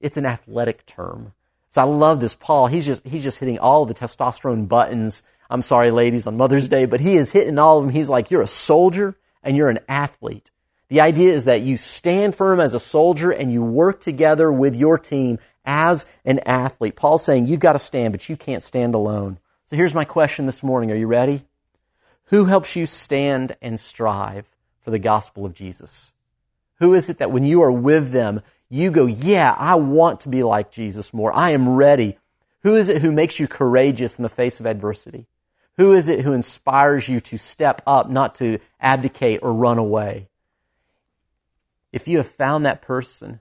it's 0.00 0.16
an 0.16 0.24
athletic 0.24 0.86
term. 0.86 1.34
So 1.68 1.82
I 1.82 1.84
love 1.84 2.20
this. 2.20 2.36
Paul, 2.36 2.68
he's 2.68 2.86
just, 2.86 3.04
he's 3.04 3.24
just 3.24 3.40
hitting 3.40 3.58
all 3.58 3.84
the 3.84 3.94
testosterone 3.94 4.68
buttons. 4.68 5.24
I'm 5.50 5.60
sorry, 5.60 5.90
ladies, 5.90 6.26
on 6.26 6.36
Mother's 6.36 6.68
Day, 6.68 6.86
but 6.86 7.00
he 7.00 7.16
is 7.16 7.32
hitting 7.32 7.58
all 7.58 7.78
of 7.78 7.84
them. 7.84 7.92
He's 7.92 8.08
like, 8.08 8.30
you're 8.30 8.42
a 8.42 8.46
soldier 8.46 9.16
and 9.42 9.56
you're 9.56 9.68
an 9.68 9.80
athlete. 9.88 10.52
The 10.88 11.00
idea 11.00 11.32
is 11.32 11.46
that 11.46 11.62
you 11.62 11.76
stand 11.76 12.36
firm 12.36 12.60
as 12.60 12.74
a 12.74 12.80
soldier 12.80 13.32
and 13.32 13.52
you 13.52 13.62
work 13.62 14.00
together 14.00 14.52
with 14.52 14.76
your 14.76 14.98
team 14.98 15.40
as 15.64 16.06
an 16.24 16.38
athlete. 16.46 16.94
Paul's 16.94 17.24
saying 17.24 17.48
you've 17.48 17.58
got 17.58 17.72
to 17.72 17.80
stand, 17.80 18.12
but 18.12 18.28
you 18.28 18.36
can't 18.36 18.62
stand 18.62 18.94
alone. 18.94 19.38
So 19.66 19.74
here's 19.74 19.94
my 19.94 20.04
question 20.04 20.46
this 20.46 20.62
morning. 20.62 20.92
Are 20.92 20.96
you 20.96 21.08
ready? 21.08 21.42
Who 22.26 22.46
helps 22.46 22.76
you 22.76 22.86
stand 22.86 23.56
and 23.60 23.78
strive 23.78 24.54
for 24.80 24.90
the 24.90 24.98
gospel 24.98 25.44
of 25.44 25.54
Jesus? 25.54 26.12
Who 26.80 26.94
is 26.94 27.08
it 27.08 27.18
that 27.18 27.30
when 27.30 27.44
you 27.44 27.62
are 27.62 27.70
with 27.70 28.12
them, 28.12 28.42
you 28.68 28.90
go, 28.90 29.06
yeah, 29.06 29.54
I 29.56 29.76
want 29.76 30.20
to 30.20 30.28
be 30.28 30.42
like 30.42 30.70
Jesus 30.70 31.14
more. 31.14 31.32
I 31.32 31.50
am 31.50 31.68
ready. 31.68 32.18
Who 32.62 32.76
is 32.76 32.88
it 32.88 33.02
who 33.02 33.12
makes 33.12 33.38
you 33.38 33.46
courageous 33.46 34.18
in 34.18 34.22
the 34.22 34.28
face 34.28 34.58
of 34.58 34.66
adversity? 34.66 35.26
Who 35.76 35.92
is 35.92 36.08
it 36.08 36.20
who 36.20 36.32
inspires 36.32 37.08
you 37.08 37.20
to 37.20 37.36
step 37.36 37.82
up, 37.86 38.08
not 38.08 38.36
to 38.36 38.58
abdicate 38.80 39.40
or 39.42 39.52
run 39.52 39.78
away? 39.78 40.28
if 41.94 42.08
you 42.08 42.16
have 42.16 42.26
found 42.26 42.66
that 42.66 42.82
person, 42.82 43.38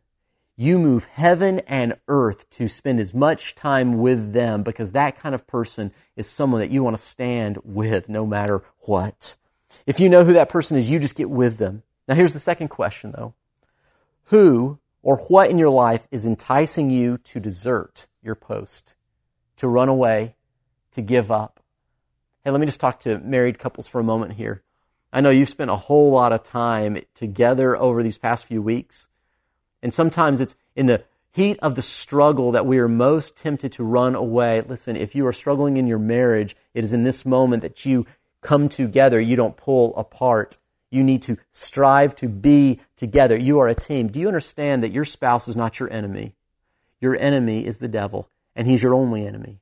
you 0.56 0.78
move 0.78 1.06
heaven 1.06 1.60
and 1.62 1.98
earth 2.08 2.50
to 2.52 2.68
spend 2.68 3.00
as 3.00 3.14
much 3.14 3.56
time 3.56 3.98
with 3.98 4.34
them 4.34 4.64
because 4.64 4.92
that 4.92 5.18
kind 5.18 5.34
of 5.34 5.48
person 5.48 5.92
is 6.16 6.30
someone 6.30 6.62
that 6.62 6.70
you 6.70 6.84
want 6.84 6.96
to 6.96 7.02
stand 7.02 7.58
with 7.64 8.08
no 8.08 8.26
matter 8.26 8.64
what. 8.82 9.36
If 9.88 10.00
you 10.00 10.10
know 10.10 10.24
who 10.24 10.34
that 10.34 10.50
person 10.50 10.78
is, 10.78 10.92
you 10.92 11.00
just 11.00 11.16
get 11.16 11.30
with 11.30 11.58
them. 11.58 11.84
Now 12.08 12.16
here's 12.16 12.34
the 12.34 12.40
second 12.40 12.68
question 12.68 13.12
though. 13.12 13.34
Who 14.26 14.80
or 15.02 15.18
what 15.18 15.50
in 15.50 15.58
your 15.58 15.70
life 15.70 16.08
is 16.12 16.26
enticing 16.26 16.90
you 16.90 17.18
to 17.18 17.40
desert 17.40 18.08
your 18.22 18.36
post, 18.36 18.96
to 19.58 19.68
run 19.68 19.90
away, 19.90 20.36
to 20.92 21.02
give 21.02 21.32
up? 21.32 21.62
Hey, 22.44 22.52
let 22.52 22.60
me 22.60 22.68
just 22.68 22.80
talk 22.80 23.00
to 23.02 23.20
married 23.20 23.58
couples 23.58 23.88
for 23.88 24.00
a 24.00 24.04
moment 24.04 24.34
here. 24.34 24.62
I 25.12 25.22
know 25.22 25.30
you've 25.30 25.50
spent 25.50 25.72
a 25.72 25.76
whole 25.76 26.12
lot 26.12 26.34
of 26.34 26.44
time 26.44 27.00
together 27.16 27.76
over 27.76 28.04
these 28.04 28.18
past 28.18 28.46
few 28.46 28.62
weeks. 28.62 29.08
And 29.84 29.94
sometimes 29.94 30.42
it's 30.42 30.56
in 30.76 30.88
the 30.88 31.04
heat 31.34 31.60
of 31.62 31.76
the 31.76 31.82
struggle 31.82 32.52
that 32.54 32.66
we 32.66 32.80
are 32.80 32.88
most 32.88 33.36
tempted 33.36 33.74
to 33.74 33.84
run 33.84 34.16
away. 34.16 34.62
Listen, 34.62 34.96
if 34.96 35.14
you 35.14 35.28
are 35.28 35.34
struggling 35.34 35.78
in 35.78 35.86
your 35.86 36.00
marriage, 36.00 36.56
it 36.74 36.84
is 36.84 36.94
in 36.94 37.04
this 37.04 37.26
moment 37.26 37.62
that 37.62 37.86
you 37.86 38.08
come 38.42 38.70
together. 38.70 39.20
You 39.20 39.36
don't 39.36 39.58
pull 39.58 39.96
apart. 39.96 40.58
You 40.90 41.04
need 41.04 41.22
to 41.24 41.38
strive 41.52 42.16
to 42.18 42.28
be 42.28 42.80
together. 42.96 43.38
You 43.38 43.60
are 43.60 43.68
a 43.68 43.76
team. 43.76 44.08
Do 44.08 44.20
you 44.20 44.28
understand 44.28 44.84
that 44.84 44.92
your 44.92 45.06
spouse 45.06 45.48
is 45.48 45.56
not 45.56 45.80
your 45.80 45.92
enemy? 45.92 46.34
Your 47.02 47.18
enemy 47.18 47.66
is 47.66 47.80
the 47.80 47.88
devil, 47.88 48.30
and 48.56 48.68
he's 48.68 48.82
your 48.82 48.94
only 48.94 49.28
enemy. 49.28 49.60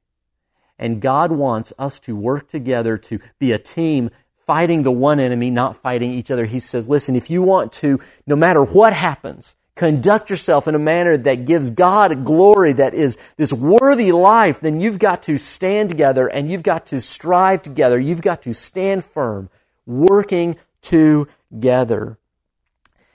And 0.78 1.02
God 1.02 1.32
wants 1.32 1.74
us 1.80 2.00
to 2.02 2.16
work 2.16 2.48
together 2.48 2.98
to 2.98 3.20
be 3.40 3.54
a 3.54 3.58
team 3.58 4.12
fighting 4.46 4.84
the 4.84 4.92
one 4.92 5.20
enemy, 5.20 5.50
not 5.50 5.78
fighting 5.78 6.12
each 6.12 6.30
other. 6.30 6.46
He 6.46 6.60
says, 6.60 6.90
listen, 6.90 7.16
if 7.16 7.30
you 7.30 7.42
want 7.42 7.72
to, 7.74 8.00
no 8.28 8.36
matter 8.36 8.64
what 8.64 8.92
happens, 8.92 9.56
conduct 9.76 10.30
yourself 10.30 10.68
in 10.68 10.76
a 10.76 10.80
manner 10.80 11.18
that 11.18 11.46
gives 11.46 11.72
God 11.72 12.26
glory, 12.26 12.74
that 12.74 12.94
is 12.94 13.18
this 13.38 13.54
worthy 13.54 14.12
life, 14.12 14.60
then 14.60 14.80
you've 14.80 15.00
got 15.00 15.24
to 15.24 15.38
stand 15.38 15.90
together 15.90 16.28
and 16.28 16.52
you've 16.52 16.64
got 16.64 16.88
to 16.88 17.02
strive 17.02 17.62
together. 17.62 18.00
You've 18.00 18.22
got 18.22 18.42
to 18.44 18.54
stand 18.54 19.06
firm, 19.06 19.50
working 19.86 20.58
together. 20.82 22.18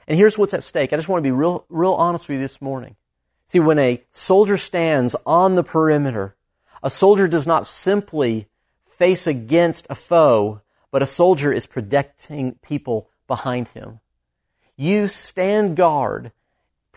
And 0.08 0.16
here's 0.16 0.38
what's 0.38 0.54
at 0.54 0.62
stake. 0.62 0.92
I 0.92 0.96
just 0.96 1.08
want 1.08 1.20
to 1.20 1.26
be 1.26 1.32
real, 1.32 1.64
real 1.68 1.94
honest 1.94 2.28
with 2.28 2.36
you 2.36 2.40
this 2.40 2.60
morning. 2.60 2.96
See, 3.46 3.60
when 3.60 3.78
a 3.78 4.02
soldier 4.10 4.56
stands 4.56 5.14
on 5.25 5.54
the 5.54 5.62
perimeter, 5.62 6.34
a 6.82 6.90
soldier 6.90 7.28
does 7.28 7.46
not 7.46 7.66
simply 7.66 8.48
face 8.86 9.26
against 9.26 9.86
a 9.90 9.94
foe, 9.94 10.62
but 10.90 11.02
a 11.02 11.06
soldier 11.06 11.52
is 11.52 11.66
protecting 11.66 12.54
people 12.62 13.10
behind 13.26 13.68
him. 13.68 14.00
You 14.76 15.08
stand 15.08 15.76
guard 15.76 16.32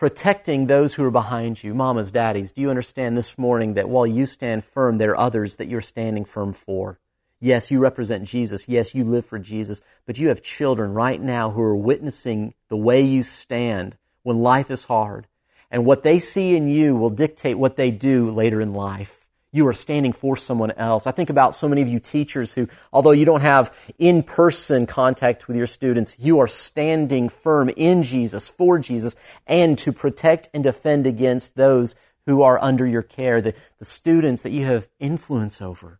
protecting 0.00 0.66
those 0.66 0.94
who 0.94 1.04
are 1.04 1.10
behind 1.10 1.62
you. 1.62 1.74
Mamas, 1.74 2.10
daddies, 2.10 2.52
do 2.52 2.62
you 2.62 2.70
understand 2.70 3.18
this 3.18 3.36
morning 3.36 3.74
that 3.74 3.86
while 3.86 4.06
you 4.06 4.24
stand 4.24 4.64
firm, 4.64 4.96
there 4.96 5.10
are 5.10 5.20
others 5.20 5.56
that 5.56 5.68
you're 5.68 5.82
standing 5.82 6.24
firm 6.24 6.54
for? 6.54 6.98
Yes, 7.38 7.70
you 7.70 7.80
represent 7.80 8.24
Jesus. 8.24 8.66
Yes, 8.66 8.94
you 8.94 9.04
live 9.04 9.26
for 9.26 9.38
Jesus. 9.38 9.82
But 10.06 10.16
you 10.16 10.28
have 10.28 10.40
children 10.40 10.94
right 10.94 11.20
now 11.20 11.50
who 11.50 11.60
are 11.60 11.76
witnessing 11.76 12.54
the 12.70 12.78
way 12.78 13.02
you 13.02 13.22
stand 13.22 13.98
when 14.22 14.40
life 14.40 14.70
is 14.70 14.86
hard. 14.86 15.26
And 15.70 15.84
what 15.84 16.02
they 16.02 16.18
see 16.18 16.56
in 16.56 16.70
you 16.70 16.96
will 16.96 17.10
dictate 17.10 17.58
what 17.58 17.76
they 17.76 17.90
do 17.90 18.30
later 18.30 18.58
in 18.58 18.72
life 18.72 19.19
you 19.52 19.66
are 19.66 19.72
standing 19.72 20.12
for 20.12 20.36
someone 20.36 20.70
else. 20.72 21.06
I 21.06 21.10
think 21.10 21.30
about 21.30 21.54
so 21.54 21.68
many 21.68 21.82
of 21.82 21.88
you 21.88 21.98
teachers 21.98 22.52
who, 22.52 22.68
although 22.92 23.10
you 23.10 23.24
don't 23.24 23.40
have 23.40 23.74
in-person 23.98 24.86
contact 24.86 25.48
with 25.48 25.56
your 25.56 25.66
students, 25.66 26.14
you 26.18 26.38
are 26.38 26.48
standing 26.48 27.28
firm 27.28 27.68
in 27.70 28.02
Jesus, 28.02 28.48
for 28.48 28.78
Jesus, 28.78 29.16
and 29.46 29.76
to 29.78 29.92
protect 29.92 30.48
and 30.54 30.62
defend 30.62 31.06
against 31.06 31.56
those 31.56 31.96
who 32.26 32.42
are 32.42 32.62
under 32.62 32.86
your 32.86 33.02
care, 33.02 33.40
the, 33.40 33.54
the 33.78 33.84
students 33.84 34.42
that 34.42 34.52
you 34.52 34.64
have 34.66 34.88
influence 35.00 35.60
over. 35.60 35.98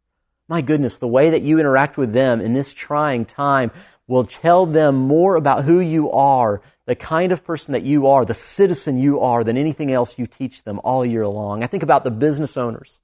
My 0.48 0.62
goodness, 0.62 0.98
the 0.98 1.08
way 1.08 1.30
that 1.30 1.42
you 1.42 1.58
interact 1.58 1.96
with 1.96 2.12
them 2.12 2.40
in 2.40 2.54
this 2.54 2.72
trying 2.72 3.24
time 3.24 3.72
will 4.06 4.24
tell 4.24 4.66
them 4.66 4.96
more 4.96 5.36
about 5.36 5.64
who 5.64 5.80
you 5.80 6.10
are, 6.10 6.60
the 6.86 6.96
kind 6.96 7.32
of 7.32 7.44
person 7.44 7.72
that 7.72 7.84
you 7.84 8.08
are, 8.08 8.24
the 8.24 8.34
citizen 8.34 8.98
you 8.98 9.20
are, 9.20 9.44
than 9.44 9.56
anything 9.56 9.92
else 9.92 10.18
you 10.18 10.26
teach 10.26 10.64
them 10.64 10.80
all 10.82 11.06
year 11.06 11.26
long. 11.26 11.62
I 11.62 11.68
think 11.68 11.82
about 11.82 12.04
the 12.04 12.10
business 12.10 12.56
owners 12.56 13.00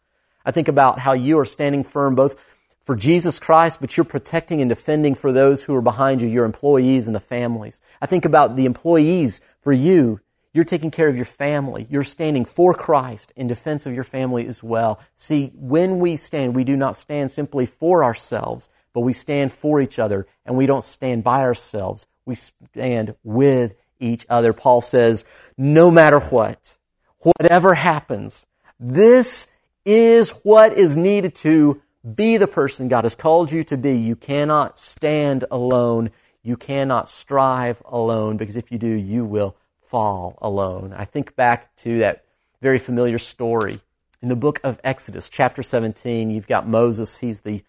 I 0.47 0.53
think 0.53 0.69
about 0.69 1.01
how 1.01 1.13
you 1.13 1.39
are 1.41 1.45
standing 1.45 1.85
firm 1.85 2.15
both 2.15 2.43
for 2.85 2.95
Jesus 2.95 3.41
Christ, 3.41 3.81
but 3.81 3.97
you're 3.97 4.05
protecting 4.05 4.61
and 4.61 4.69
defending 4.69 5.17
for 5.17 5.33
those 5.33 5.65
who 5.65 5.75
are 5.75 5.83
behind 5.83 6.23
you, 6.23 6.29
your 6.29 6.45
employees 6.45 7.09
and 7.09 7.17
the 7.17 7.21
families. 7.21 7.81
I 8.01 8.07
think 8.07 8.25
about 8.25 8.55
the 8.55 8.65
employees 8.65 9.41
for 9.61 9.73
you. 9.73 10.21
You're 10.53 10.65
taking 10.65 10.93
care 10.93 11.09
of 11.09 11.17
your 11.17 11.25
family. 11.25 11.87
You're 11.91 12.05
standing 12.05 12.45
for 12.45 12.73
Christ 12.73 13.33
in 13.35 13.49
defense 13.49 13.87
of 13.87 13.93
your 13.93 14.05
family 14.05 14.47
as 14.47 14.63
well. 14.63 15.01
See, 15.17 15.51
when 15.55 15.99
we 15.99 16.17
stand, 16.17 16.55
we 16.55 16.65
do 16.65 16.77
not 16.77 16.97
stand 16.97 17.33
simply 17.33 17.67
for 17.67 18.05
ourselves, 18.05 18.69
but 18.95 19.01
we 19.01 19.13
stand 19.13 19.53
for 19.53 19.81
each 19.81 19.99
other 19.99 20.27
and 20.47 20.57
we 20.57 20.65
don't 20.65 20.85
stand 20.85 21.25
by 21.25 21.41
ourselves. 21.41 22.07
We 22.25 22.37
stand 22.37 23.17
with 23.25 23.75
each 23.99 24.25
other. 24.31 24.53
Paul 24.53 24.81
says, 24.81 25.25
no 25.59 25.91
matter 25.91 26.21
what, 26.21 26.77
whatever 27.19 27.75
happens, 27.75 28.47
this 28.79 29.49
is 29.87 30.31
what 30.43 30.73
is 30.75 30.97
needed 30.97 31.35
to 31.37 31.81
be 32.15 32.37
the 32.37 32.47
person 32.47 32.89
God 32.89 33.05
has 33.05 33.15
called 33.15 33.51
you 33.51 33.65
to 33.65 33.77
be. 33.77 33.97
You 33.97 34.17
cannot 34.17 34.77
stand 34.77 35.45
alone. 35.51 36.11
You 36.43 36.57
cannot 36.57 37.09
strive 37.09 37.83
alone 37.87 38.37
because 38.37 38.57
if 38.57 38.71
you 38.71 38.79
do, 38.79 38.89
you 38.89 39.25
will 39.25 39.57
fall 39.83 40.37
alone. 40.43 40.93
I 40.97 41.05
think 41.05 41.35
back 41.37 41.75
to 41.77 42.01
that 42.01 42.25
very 42.61 42.79
familiar 42.79 43.19
story 43.19 43.81
in 44.21 44.29
the 44.29 44.37
book 44.37 44.61
of 44.65 44.81
Exodus, 44.83 45.29
chapter 45.29 45.63
17. 45.63 46.31
You've 46.31 46.47
got 46.47 46.69
Moses. 46.69 47.19
He's 47.19 47.41
the 47.41 47.63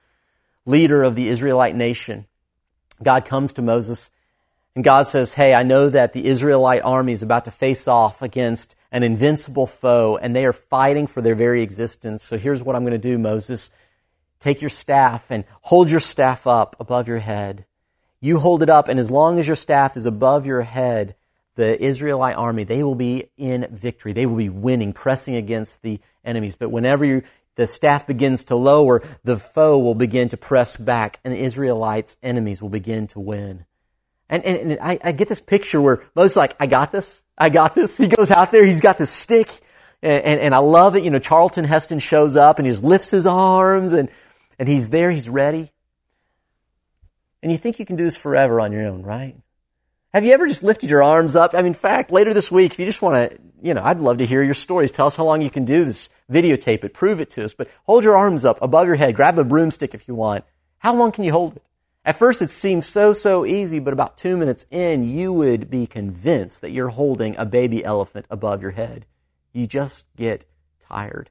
leader 0.65 1.03
of 1.03 1.15
the 1.15 1.27
Israelite 1.27 1.75
nation. 1.75 2.25
God 3.01 3.25
comes 3.25 3.53
to 3.53 3.61
Moses 3.61 4.09
and 4.75 4.83
God 4.83 5.07
says, 5.07 5.33
Hey, 5.33 5.55
I 5.55 5.63
know 5.63 5.89
that 5.89 6.13
the 6.13 6.25
Israelite 6.25 6.83
army 6.83 7.11
is 7.11 7.23
about 7.23 7.45
to 7.45 7.51
face 7.51 7.87
off 7.87 8.21
against 8.21 8.75
an 8.91 9.03
invincible 9.03 9.67
foe, 9.67 10.17
and 10.17 10.35
they 10.35 10.45
are 10.45 10.53
fighting 10.53 11.07
for 11.07 11.21
their 11.21 11.35
very 11.35 11.61
existence. 11.61 12.23
So 12.23 12.37
here's 12.37 12.63
what 12.63 12.75
I'm 12.75 12.83
going 12.83 12.91
to 12.91 12.97
do, 12.97 13.17
Moses. 13.17 13.71
Take 14.39 14.61
your 14.61 14.69
staff 14.69 15.31
and 15.31 15.43
hold 15.61 15.89
your 15.91 15.99
staff 15.99 16.47
up 16.47 16.75
above 16.79 17.07
your 17.07 17.19
head. 17.19 17.65
You 18.19 18.39
hold 18.39 18.63
it 18.63 18.69
up, 18.69 18.87
and 18.87 18.99
as 18.99 19.11
long 19.11 19.39
as 19.39 19.47
your 19.47 19.55
staff 19.55 19.95
is 19.95 20.05
above 20.05 20.45
your 20.45 20.63
head, 20.63 21.15
the 21.55 21.83
Israelite 21.83 22.35
army, 22.35 22.63
they 22.63 22.83
will 22.83 22.95
be 22.95 23.29
in 23.37 23.67
victory. 23.71 24.13
They 24.13 24.25
will 24.25 24.37
be 24.37 24.49
winning, 24.49 24.93
pressing 24.93 25.35
against 25.35 25.81
the 25.81 25.99
enemies. 26.23 26.55
But 26.55 26.69
whenever 26.69 27.03
you, 27.03 27.23
the 27.55 27.67
staff 27.67 28.07
begins 28.07 28.45
to 28.45 28.55
lower, 28.55 29.01
the 29.23 29.37
foe 29.37 29.77
will 29.77 29.95
begin 29.95 30.29
to 30.29 30.37
press 30.37 30.77
back, 30.77 31.19
and 31.23 31.33
the 31.33 31.39
Israelites' 31.39 32.17
enemies 32.23 32.61
will 32.61 32.69
begin 32.69 33.07
to 33.07 33.19
win. 33.19 33.65
And, 34.29 34.43
and, 34.43 34.71
and 34.71 34.79
I, 34.81 34.99
I, 35.03 35.11
get 35.13 35.29
this 35.29 35.39
picture 35.39 35.81
where 35.81 36.03
Moses 36.13 36.35
like, 36.35 36.55
I 36.59 36.67
got 36.67 36.91
this. 36.91 37.21
I 37.37 37.49
got 37.49 37.75
this. 37.75 37.97
He 37.97 38.07
goes 38.07 38.29
out 38.29 38.51
there. 38.51 38.65
He's 38.65 38.81
got 38.81 38.97
this 38.97 39.09
stick. 39.09 39.49
And, 40.01 40.23
and, 40.23 40.39
and 40.41 40.55
I 40.55 40.57
love 40.57 40.95
it. 40.95 41.03
You 41.03 41.11
know, 41.11 41.19
Charlton 41.19 41.63
Heston 41.63 41.99
shows 41.99 42.35
up 42.35 42.59
and 42.59 42.65
he 42.65 42.71
just 42.71 42.83
lifts 42.83 43.11
his 43.11 43.25
arms 43.25 43.93
and, 43.93 44.09
and 44.59 44.67
he's 44.67 44.89
there. 44.89 45.11
He's 45.11 45.29
ready. 45.29 45.71
And 47.41 47.51
you 47.51 47.57
think 47.57 47.79
you 47.79 47.85
can 47.85 47.95
do 47.95 48.03
this 48.03 48.17
forever 48.17 48.59
on 48.59 48.71
your 48.71 48.85
own, 48.87 49.03
right? 49.03 49.35
Have 50.13 50.25
you 50.25 50.33
ever 50.33 50.47
just 50.47 50.63
lifted 50.63 50.89
your 50.89 51.03
arms 51.03 51.35
up? 51.35 51.53
I 51.53 51.57
mean, 51.57 51.67
in 51.67 51.73
fact, 51.73 52.11
later 52.11 52.33
this 52.33 52.51
week, 52.51 52.71
if 52.71 52.79
you 52.79 52.85
just 52.85 53.01
want 53.01 53.31
to, 53.31 53.37
you 53.61 53.73
know, 53.73 53.81
I'd 53.83 53.99
love 53.99 54.17
to 54.17 54.25
hear 54.25 54.41
your 54.41 54.53
stories. 54.53 54.91
Tell 54.91 55.07
us 55.07 55.15
how 55.15 55.25
long 55.25 55.41
you 55.41 55.49
can 55.49 55.63
do 55.63 55.85
this. 55.85 56.09
Videotape 56.31 56.83
it. 56.83 56.93
Prove 56.93 57.19
it 57.19 57.29
to 57.31 57.45
us. 57.45 57.53
But 57.53 57.69
hold 57.83 58.03
your 58.03 58.17
arms 58.17 58.43
up 58.43 58.61
above 58.61 58.87
your 58.87 58.95
head. 58.95 59.15
Grab 59.15 59.37
a 59.37 59.43
broomstick 59.43 59.93
if 59.93 60.07
you 60.07 60.15
want. 60.15 60.43
How 60.79 60.95
long 60.95 61.11
can 61.11 61.23
you 61.23 61.31
hold 61.31 61.57
it? 61.57 61.63
At 62.07 62.17
first, 62.17 62.41
it 62.41 62.49
seems 62.49 62.87
so, 62.87 63.11
so 63.11 63.45
easy, 63.45 63.79
but 63.79 63.91
about 63.91 64.17
two 64.17 64.37
minutes 64.37 64.65
in, 64.71 65.09
you 65.09 65.33
would 65.33 65.69
be 65.69 65.85
convinced 65.85 66.61
that 66.61 66.71
you're 66.71 66.87
holding 66.87 67.35
a 67.35 67.43
baby 67.43 67.83
elephant 67.83 68.25
above 68.29 68.61
your 68.61 68.71
head. 68.71 69.05
You 69.51 69.67
just 69.67 70.05
get 70.15 70.45
tired. 70.79 71.29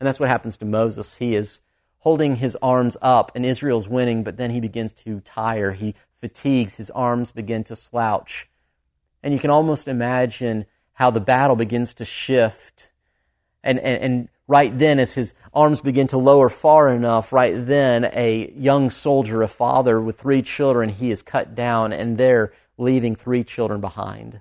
And 0.00 0.06
that's 0.06 0.18
what 0.18 0.30
happens 0.30 0.56
to 0.56 0.64
Moses. 0.64 1.16
He 1.16 1.34
is 1.34 1.60
holding 1.98 2.36
his 2.36 2.56
arms 2.62 2.96
up, 3.02 3.30
and 3.34 3.44
Israel's 3.44 3.90
winning, 3.90 4.24
but 4.24 4.38
then 4.38 4.52
he 4.52 4.58
begins 4.58 4.94
to 4.94 5.20
tire. 5.20 5.72
He 5.72 5.94
fatigues. 6.18 6.78
His 6.78 6.90
arms 6.92 7.30
begin 7.30 7.62
to 7.64 7.76
slouch. 7.76 8.48
And 9.22 9.34
you 9.34 9.38
can 9.38 9.50
almost 9.50 9.86
imagine 9.86 10.64
how 10.94 11.10
the 11.10 11.20
battle 11.20 11.56
begins 11.56 11.92
to 11.92 12.06
shift. 12.06 12.90
And, 13.62 13.78
and, 13.78 14.02
and 14.02 14.28
right 14.50 14.76
then, 14.76 14.98
as 14.98 15.12
his 15.12 15.32
arms 15.54 15.80
begin 15.80 16.08
to 16.08 16.18
lower 16.18 16.48
far 16.48 16.92
enough, 16.92 17.32
right 17.32 17.54
then, 17.54 18.04
a 18.12 18.52
young 18.56 18.90
soldier, 18.90 19.42
a 19.42 19.48
father 19.48 20.00
with 20.00 20.18
three 20.18 20.42
children, 20.42 20.88
he 20.88 21.12
is 21.12 21.22
cut 21.22 21.54
down, 21.54 21.92
and 21.92 22.18
they're 22.18 22.52
leaving 22.76 23.14
three 23.14 23.44
children 23.44 23.80
behind. 23.80 24.40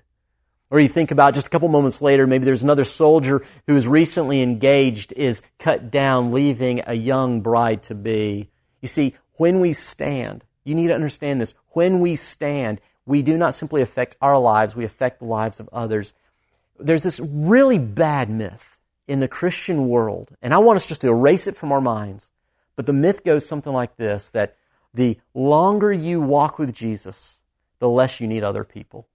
Or 0.71 0.79
you 0.79 0.89
think 0.89 1.11
about 1.11 1.35
just 1.35 1.45
a 1.45 1.49
couple 1.51 1.67
moments 1.67 2.01
later, 2.01 2.25
maybe 2.25 2.43
there's 2.45 2.63
another 2.63 2.85
soldier 2.85 3.45
who 3.67 3.77
is 3.77 3.87
recently 3.87 4.41
engaged, 4.41 5.13
is 5.13 5.43
cut 5.59 5.91
down, 5.91 6.31
leaving 6.31 6.81
a 6.87 6.95
young 6.95 7.41
bride 7.41 7.83
to 7.83 7.93
be. 7.93 8.49
You 8.81 8.87
see, 8.87 9.13
when 9.33 9.59
we 9.59 9.73
stand, 9.73 10.43
you 10.63 10.73
need 10.73 10.87
to 10.87 10.95
understand 10.95 11.39
this. 11.39 11.53
When 11.73 11.99
we 11.99 12.15
stand, 12.15 12.81
we 13.05 13.21
do 13.21 13.37
not 13.37 13.53
simply 13.53 13.83
affect 13.83 14.15
our 14.21 14.39
lives, 14.39 14.75
we 14.75 14.85
affect 14.85 15.19
the 15.19 15.25
lives 15.25 15.59
of 15.59 15.69
others. 15.71 16.15
There's 16.79 17.03
this 17.03 17.19
really 17.19 17.77
bad 17.77 18.31
myth 18.31 18.68
in 19.09 19.19
the 19.19 19.27
Christian 19.27 19.89
world, 19.89 20.37
and 20.39 20.53
I 20.53 20.59
want 20.59 20.77
us 20.77 20.85
just 20.85 21.01
to 21.01 21.09
erase 21.09 21.47
it 21.47 21.57
from 21.57 21.71
our 21.71 21.81
minds. 21.81 22.29
But 22.75 22.85
the 22.85 22.93
myth 22.93 23.23
goes 23.25 23.45
something 23.45 23.73
like 23.73 23.97
this 23.97 24.29
that 24.29 24.55
the 24.93 25.19
longer 25.33 25.91
you 25.91 26.21
walk 26.21 26.59
with 26.59 26.73
Jesus, 26.73 27.39
the 27.79 27.89
less 27.89 28.21
you 28.21 28.27
need 28.27 28.43
other 28.43 28.63
people. 28.63 29.07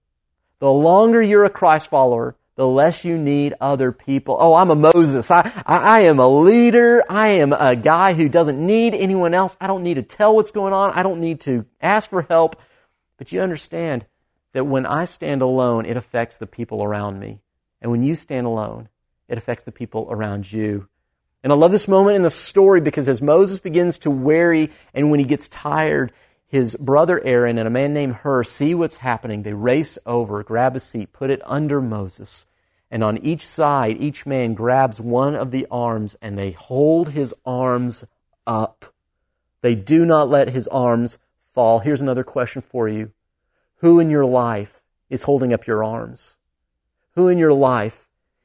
The 0.58 0.70
longer 0.70 1.22
you're 1.22 1.44
a 1.44 1.50
Christ 1.50 1.88
follower, 1.88 2.36
the 2.56 2.66
less 2.66 3.04
you 3.04 3.16
need 3.16 3.54
other 3.60 3.92
people. 3.92 4.36
Oh, 4.38 4.54
I'm 4.54 4.70
a 4.70 4.74
Moses. 4.74 5.30
I, 5.30 5.50
I, 5.64 5.76
I, 5.76 6.00
am 6.00 6.18
a 6.18 6.28
leader. 6.28 7.02
I 7.08 7.28
am 7.28 7.52
a 7.52 7.76
guy 7.76 8.14
who 8.14 8.28
doesn't 8.28 8.64
need 8.64 8.94
anyone 8.94 9.32
else. 9.32 9.56
I 9.60 9.68
don't 9.68 9.82
need 9.82 9.94
to 9.94 10.02
tell 10.02 10.34
what's 10.34 10.50
going 10.50 10.72
on. 10.72 10.90
I 10.92 11.04
don't 11.04 11.20
need 11.20 11.40
to 11.42 11.66
ask 11.80 12.10
for 12.10 12.22
help. 12.22 12.60
But 13.16 13.32
you 13.32 13.40
understand 13.40 14.06
that 14.52 14.66
when 14.66 14.86
I 14.86 15.04
stand 15.04 15.42
alone, 15.42 15.86
it 15.86 15.96
affects 15.96 16.36
the 16.36 16.46
people 16.46 16.82
around 16.82 17.20
me. 17.20 17.40
And 17.80 17.90
when 17.90 18.02
you 18.02 18.14
stand 18.14 18.46
alone, 18.46 18.88
it 19.28 19.38
affects 19.38 19.64
the 19.64 19.72
people 19.72 20.06
around 20.10 20.52
you. 20.52 20.88
And 21.42 21.52
I 21.52 21.56
love 21.56 21.72
this 21.72 21.88
moment 21.88 22.16
in 22.16 22.22
the 22.22 22.30
story 22.30 22.80
because 22.80 23.08
as 23.08 23.20
Moses 23.20 23.60
begins 23.60 23.98
to 24.00 24.10
weary 24.10 24.70
and 24.94 25.10
when 25.10 25.20
he 25.20 25.26
gets 25.26 25.48
tired, 25.48 26.12
his 26.46 26.74
brother 26.76 27.20
Aaron 27.24 27.58
and 27.58 27.66
a 27.66 27.70
man 27.70 27.92
named 27.92 28.14
Hur 28.14 28.44
see 28.44 28.74
what's 28.74 28.96
happening. 28.96 29.42
They 29.42 29.52
race 29.52 29.98
over, 30.06 30.42
grab 30.42 30.76
a 30.76 30.80
seat, 30.80 31.12
put 31.12 31.30
it 31.30 31.42
under 31.44 31.80
Moses. 31.82 32.46
And 32.90 33.02
on 33.02 33.18
each 33.18 33.46
side, 33.46 34.00
each 34.00 34.24
man 34.24 34.54
grabs 34.54 35.00
one 35.00 35.34
of 35.34 35.50
the 35.50 35.66
arms 35.70 36.16
and 36.22 36.38
they 36.38 36.52
hold 36.52 37.10
his 37.10 37.34
arms 37.44 38.04
up. 38.46 38.94
They 39.62 39.74
do 39.74 40.06
not 40.06 40.30
let 40.30 40.50
his 40.50 40.68
arms 40.68 41.18
fall. 41.42 41.80
Here's 41.80 42.02
another 42.02 42.24
question 42.24 42.62
for 42.62 42.88
you. 42.88 43.12
Who 43.76 43.98
in 43.98 44.10
your 44.10 44.24
life 44.24 44.80
is 45.10 45.24
holding 45.24 45.52
up 45.52 45.66
your 45.66 45.82
arms? 45.82 46.36
Who 47.16 47.28
in 47.28 47.36
your 47.36 47.52
life 47.52 48.03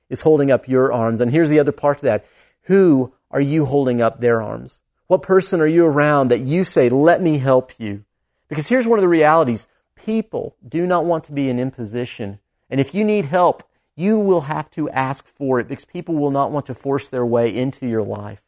is 0.10 0.22
holding 0.22 0.52
up 0.52 0.68
your 0.68 0.92
arms? 0.92 1.22
And 1.22 1.32
here's 1.32 1.50
the 1.50 1.60
other 1.60 1.72
part 1.72 2.00
to 2.00 2.06
that. 2.06 2.26
Who 2.64 3.14
are 3.32 3.42
you 3.42 3.66
holding 3.66 4.02
up 4.02 4.20
their 4.20 4.42
arms? 4.42 4.82
What 5.08 5.22
person 5.22 5.62
are 5.62 5.68
you 5.68 5.86
around 5.86 6.30
that 6.30 6.42
you 6.42 6.64
say, 6.64 6.90
let 6.90 7.22
me 7.22 7.38
help 7.38 7.80
you? 7.80 8.04
Because 8.48 8.68
here's 8.68 8.88
one 8.88 9.00
of 9.00 9.02
the 9.02 9.08
realities. 9.08 9.68
People 9.96 10.56
do 10.68 10.86
not 10.86 11.06
want 11.06 11.24
to 11.26 11.32
be 11.32 11.50
an 11.50 11.60
imposition. 11.60 12.40
And 12.70 12.80
if 12.80 12.94
you 12.94 13.04
need 13.04 13.26
help, 13.26 13.64
you 13.96 14.20
will 14.20 14.42
have 14.42 14.70
to 14.72 14.90
ask 14.92 15.26
for 15.26 15.60
it 15.60 15.68
because 15.68 15.86
people 15.86 16.16
will 16.16 16.32
not 16.32 16.52
want 16.52 16.66
to 16.68 16.74
force 16.74 17.10
their 17.10 17.26
way 17.26 17.54
into 17.54 17.88
your 17.88 18.04
life. 18.04 18.42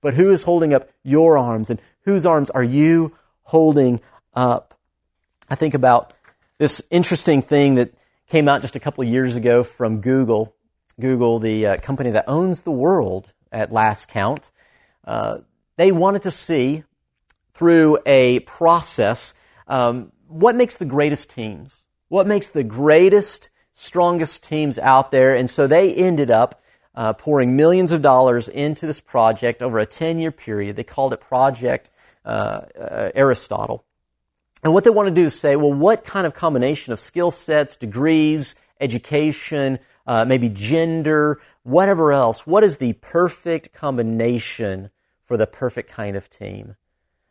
But 0.00 0.14
who 0.14 0.30
is 0.30 0.42
holding 0.42 0.72
up 0.72 0.88
your 1.02 1.36
arms 1.38 1.70
and 1.70 1.80
whose 2.02 2.26
arms 2.26 2.50
are 2.50 2.62
you 2.62 3.16
holding 3.42 4.00
up? 4.34 4.78
I 5.48 5.54
think 5.54 5.74
about 5.74 6.12
this 6.58 6.82
interesting 6.90 7.42
thing 7.42 7.74
that 7.74 7.94
came 8.28 8.48
out 8.48 8.62
just 8.62 8.76
a 8.76 8.80
couple 8.80 9.02
of 9.02 9.10
years 9.10 9.36
ago 9.36 9.64
from 9.64 10.00
Google. 10.00 10.54
Google, 11.00 11.38
the 11.38 11.66
uh, 11.66 11.76
company 11.78 12.10
that 12.12 12.24
owns 12.26 12.62
the 12.62 12.70
world 12.70 13.32
at 13.50 13.72
last 13.72 14.08
count. 14.08 14.50
Uh, 15.04 15.38
they 15.76 15.92
wanted 15.92 16.22
to 16.22 16.30
see 16.30 16.84
through 17.52 17.98
a 18.06 18.40
process 18.40 19.34
um, 19.68 20.12
what 20.28 20.56
makes 20.56 20.76
the 20.76 20.84
greatest 20.84 21.30
teams, 21.30 21.86
what 22.08 22.26
makes 22.26 22.50
the 22.50 22.64
greatest, 22.64 23.50
strongest 23.72 24.44
teams 24.44 24.78
out 24.78 25.10
there. 25.10 25.34
And 25.34 25.48
so 25.48 25.66
they 25.66 25.94
ended 25.94 26.30
up 26.30 26.62
uh, 26.94 27.12
pouring 27.12 27.56
millions 27.56 27.92
of 27.92 28.02
dollars 28.02 28.48
into 28.48 28.86
this 28.86 29.00
project 29.00 29.62
over 29.62 29.78
a 29.78 29.86
10 29.86 30.18
year 30.18 30.30
period. 30.30 30.76
They 30.76 30.84
called 30.84 31.12
it 31.12 31.20
Project 31.20 31.90
uh, 32.24 32.62
uh, 32.78 33.10
Aristotle. 33.14 33.84
And 34.62 34.72
what 34.72 34.84
they 34.84 34.90
want 34.90 35.08
to 35.08 35.14
do 35.14 35.26
is 35.26 35.38
say, 35.38 35.56
well, 35.56 35.72
what 35.72 36.04
kind 36.04 36.26
of 36.26 36.34
combination 36.34 36.92
of 36.92 37.00
skill 37.00 37.30
sets, 37.30 37.76
degrees, 37.76 38.54
education, 38.80 39.78
uh, 40.06 40.24
maybe 40.24 40.48
gender, 40.48 41.40
whatever 41.62 42.12
else, 42.12 42.46
what 42.46 42.64
is 42.64 42.78
the 42.78 42.92
perfect 42.94 43.72
combination 43.72 44.90
for 45.24 45.36
the 45.36 45.46
perfect 45.46 45.90
kind 45.90 46.16
of 46.16 46.28
team. 46.28 46.76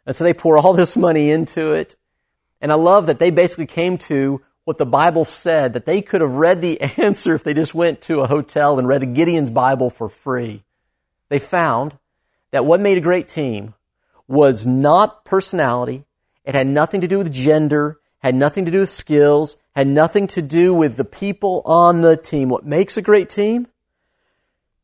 And 0.05 0.15
so 0.15 0.23
they 0.23 0.33
pour 0.33 0.57
all 0.57 0.73
this 0.73 0.97
money 0.97 1.31
into 1.31 1.73
it. 1.73 1.95
And 2.59 2.71
I 2.71 2.75
love 2.75 3.05
that 3.07 3.19
they 3.19 3.29
basically 3.29 3.67
came 3.67 3.97
to 3.99 4.41
what 4.65 4.77
the 4.77 4.85
Bible 4.85 5.25
said, 5.25 5.73
that 5.73 5.85
they 5.85 6.01
could 6.01 6.21
have 6.21 6.33
read 6.33 6.61
the 6.61 6.81
answer 6.97 7.35
if 7.35 7.43
they 7.43 7.53
just 7.53 7.75
went 7.75 8.01
to 8.01 8.21
a 8.21 8.27
hotel 8.27 8.79
and 8.79 8.87
read 8.87 9.03
a 9.03 9.07
Gideon's 9.07 9.49
Bible 9.49 9.89
for 9.89 10.09
free. 10.09 10.63
They 11.29 11.39
found 11.39 11.97
that 12.51 12.65
what 12.65 12.79
made 12.79 12.97
a 12.97 13.01
great 13.01 13.27
team 13.27 13.73
was 14.27 14.65
not 14.65 15.25
personality. 15.25 16.05
It 16.45 16.55
had 16.55 16.67
nothing 16.67 17.01
to 17.01 17.07
do 17.07 17.17
with 17.17 17.31
gender, 17.31 17.99
had 18.23 18.35
nothing 18.35 18.63
to 18.65 18.71
do 18.71 18.79
with 18.79 18.89
skills, 18.89 19.57
had 19.75 19.85
nothing 19.85 20.27
to 20.27 20.41
do 20.41 20.73
with 20.73 20.95
the 20.95 21.05
people 21.05 21.61
on 21.65 22.01
the 22.01 22.15
team. 22.15 22.47
What 22.47 22.65
makes 22.65 22.95
a 22.95 23.01
great 23.01 23.27
team 23.27 23.67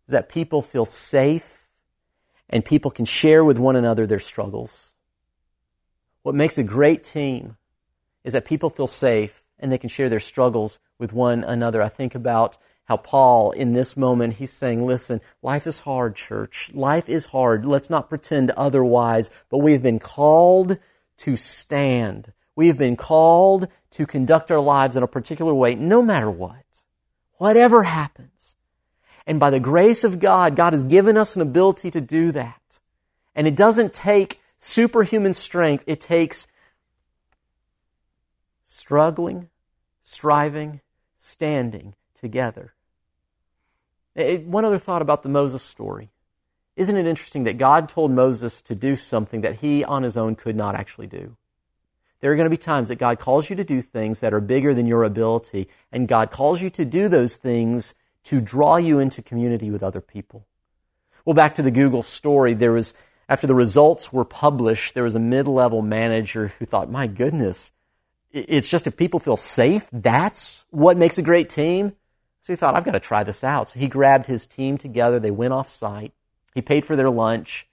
is 0.07 0.11
that 0.11 0.27
people 0.27 0.61
feel 0.61 0.85
safe 0.85 1.69
and 2.49 2.65
people 2.65 2.91
can 2.91 3.05
share 3.05 3.43
with 3.45 3.57
one 3.57 3.77
another 3.77 4.05
their 4.05 4.19
struggles. 4.19 4.93
What 6.21 6.35
makes 6.35 6.57
a 6.57 6.63
great 6.63 7.03
team 7.03 7.55
is 8.25 8.33
that 8.33 8.43
people 8.43 8.69
feel 8.69 8.87
safe 8.87 9.41
and 9.57 9.71
they 9.71 9.77
can 9.77 9.89
share 9.89 10.09
their 10.09 10.19
struggles 10.19 10.79
with 10.97 11.13
one 11.13 11.45
another. 11.45 11.81
I 11.81 11.87
think 11.87 12.15
about 12.15 12.57
how 12.85 12.97
Paul, 12.97 13.51
in 13.51 13.71
this 13.71 13.95
moment, 13.95 14.33
he's 14.33 14.51
saying, 14.51 14.85
listen, 14.85 15.21
life 15.41 15.65
is 15.65 15.81
hard, 15.81 16.15
church. 16.15 16.71
Life 16.73 17.07
is 17.07 17.27
hard. 17.27 17.65
Let's 17.65 17.89
not 17.89 18.09
pretend 18.09 18.51
otherwise, 18.51 19.29
but 19.49 19.59
we 19.59 19.71
have 19.73 19.83
been 19.83 19.99
called 19.99 20.77
to 21.19 21.37
stand. 21.37 22.33
We 22.59 22.67
have 22.67 22.77
been 22.77 22.97
called 22.97 23.69
to 23.91 24.05
conduct 24.05 24.51
our 24.51 24.59
lives 24.59 24.97
in 24.97 25.01
a 25.01 25.07
particular 25.07 25.53
way, 25.53 25.75
no 25.75 26.01
matter 26.01 26.29
what. 26.29 26.83
Whatever 27.37 27.83
happens. 27.83 28.57
And 29.25 29.39
by 29.39 29.49
the 29.49 29.61
grace 29.61 30.03
of 30.03 30.19
God, 30.19 30.57
God 30.57 30.73
has 30.73 30.83
given 30.83 31.15
us 31.15 31.37
an 31.37 31.41
ability 31.41 31.89
to 31.91 32.01
do 32.01 32.33
that. 32.33 32.81
And 33.33 33.47
it 33.47 33.55
doesn't 33.55 33.93
take 33.93 34.41
superhuman 34.57 35.33
strength, 35.33 35.85
it 35.87 36.01
takes 36.01 36.47
struggling, 38.65 39.47
striving, 40.03 40.81
standing 41.15 41.95
together. 42.13 42.73
It, 44.15 44.45
one 44.45 44.65
other 44.65 44.77
thought 44.77 45.01
about 45.01 45.23
the 45.23 45.29
Moses 45.29 45.63
story. 45.63 46.09
Isn't 46.75 46.97
it 46.97 47.05
interesting 47.05 47.45
that 47.45 47.57
God 47.57 47.87
told 47.87 48.11
Moses 48.11 48.61
to 48.63 48.75
do 48.75 48.97
something 48.97 49.39
that 49.39 49.59
he 49.59 49.85
on 49.85 50.03
his 50.03 50.17
own 50.17 50.35
could 50.35 50.57
not 50.57 50.75
actually 50.75 51.07
do? 51.07 51.37
There 52.21 52.31
are 52.31 52.35
going 52.35 52.45
to 52.45 52.49
be 52.49 52.57
times 52.57 52.89
that 52.89 52.95
God 52.95 53.19
calls 53.19 53.49
you 53.49 53.55
to 53.55 53.63
do 53.63 53.81
things 53.81 54.19
that 54.19 54.33
are 54.33 54.41
bigger 54.41 54.73
than 54.73 54.87
your 54.87 55.03
ability, 55.03 55.69
and 55.91 56.07
God 56.07 56.31
calls 56.31 56.61
you 56.61 56.69
to 56.71 56.83
do 56.85 57.07
those 57.07 57.37
things 57.37 57.93
to 58.23 58.41
draw 58.41 58.75
you 58.75 58.99
into 58.99 59.21
community 59.21 59.71
with 59.71 59.81
other 59.81 60.01
people. 60.01 60.45
Well, 61.23 61.33
back 61.33 61.55
to 61.55 61.61
the 61.61 61.71
Google 61.71 62.03
story, 62.03 62.53
there 62.53 62.73
was, 62.73 62.93
after 63.29 63.47
the 63.47 63.55
results 63.55 64.11
were 64.11 64.25
published, 64.25 64.93
there 64.93 65.03
was 65.03 65.15
a 65.15 65.19
mid-level 65.19 65.81
manager 65.81 66.53
who 66.59 66.65
thought, 66.65 66.91
my 66.91 67.07
goodness, 67.07 67.71
it's 68.31 68.67
just 68.67 68.85
if 68.85 68.97
people 68.97 69.19
feel 69.19 69.37
safe, 69.37 69.87
that's 69.91 70.65
what 70.69 70.97
makes 70.97 71.17
a 71.17 71.21
great 71.21 71.49
team. 71.49 71.93
So 72.41 72.53
he 72.53 72.57
thought, 72.57 72.75
I've 72.75 72.85
got 72.85 72.91
to 72.91 72.99
try 72.99 73.23
this 73.23 73.43
out. 73.43 73.69
So 73.69 73.79
he 73.79 73.87
grabbed 73.87 74.27
his 74.27 74.45
team 74.45 74.77
together. 74.77 75.19
They 75.19 75.31
went 75.31 75.53
off 75.53 75.69
site. 75.69 76.13
He 76.53 76.61
paid 76.61 76.85
for 76.85 76.95
their 76.95 77.09
lunch. 77.09 77.67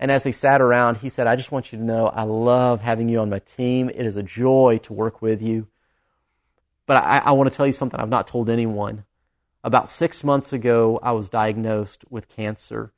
And 0.00 0.10
as 0.10 0.22
they 0.22 0.32
sat 0.32 0.62
around, 0.62 0.96
he 0.96 1.10
said, 1.10 1.26
I 1.26 1.36
just 1.36 1.52
want 1.52 1.70
you 1.70 1.78
to 1.78 1.84
know 1.84 2.06
I 2.06 2.22
love 2.22 2.80
having 2.80 3.10
you 3.10 3.20
on 3.20 3.28
my 3.28 3.40
team. 3.40 3.90
It 3.90 4.06
is 4.06 4.16
a 4.16 4.22
joy 4.22 4.80
to 4.84 4.94
work 4.94 5.20
with 5.20 5.42
you. 5.42 5.68
But 6.86 7.04
I, 7.04 7.18
I 7.18 7.32
want 7.32 7.50
to 7.52 7.56
tell 7.56 7.66
you 7.66 7.72
something 7.72 8.00
I've 8.00 8.08
not 8.08 8.26
told 8.26 8.48
anyone. 8.48 9.04
About 9.62 9.90
six 9.90 10.24
months 10.24 10.54
ago, 10.54 10.98
I 11.02 11.12
was 11.12 11.28
diagnosed 11.28 12.06
with 12.08 12.30
cancer. 12.30 12.94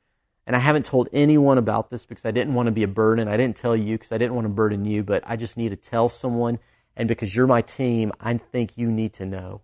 And 0.47 0.55
I 0.55 0.59
haven't 0.59 0.85
told 0.85 1.09
anyone 1.11 1.57
about 1.57 1.89
this 1.89 2.05
because 2.05 2.25
I 2.25 2.31
didn't 2.31 2.53
want 2.53 2.67
to 2.67 2.71
be 2.71 2.83
a 2.83 2.87
burden. 2.87 3.27
I 3.27 3.35
didn't 3.35 3.57
tell 3.57 3.75
you 3.75 3.97
because 3.97 4.13
I 4.13 4.17
didn't 4.17 4.35
want 4.35 4.45
to 4.45 4.53
burden 4.53 4.85
you, 4.85 5.03
but 5.03 5.23
I 5.27 5.35
just 5.35 5.57
need 5.57 5.69
to 5.69 5.75
tell 5.75 6.07
someone. 6.07 6.57
And 6.95 7.09
because 7.09 7.35
you're 7.35 7.47
my 7.47 7.61
team, 7.61 8.13
I 8.17 8.37
think 8.37 8.77
you 8.77 8.89
need 8.89 9.11
to 9.13 9.25
know. 9.25 9.59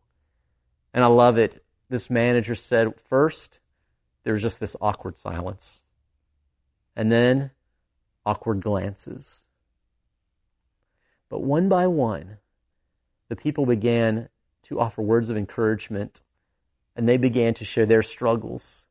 And 0.93 1.05
I 1.05 1.07
love 1.07 1.37
it. 1.37 1.63
This 1.89 2.09
manager 2.09 2.53
said, 2.53 2.99
first, 2.99 3.59
there 4.23 4.33
was 4.33 4.41
just 4.41 4.59
this 4.59 4.75
awkward 4.81 5.15
silence. 5.15 5.81
And 6.99 7.09
then 7.09 7.51
awkward 8.25 8.61
glances. 8.61 9.45
But 11.29 11.41
one 11.41 11.69
by 11.69 11.87
one, 11.87 12.39
the 13.29 13.37
people 13.37 13.65
began 13.65 14.27
to 14.63 14.81
offer 14.81 15.01
words 15.01 15.29
of 15.29 15.37
encouragement 15.37 16.21
and 16.97 17.07
they 17.07 17.15
began 17.15 17.53
to 17.53 17.63
share 17.63 17.85
their 17.85 18.03
struggles. 18.03 18.85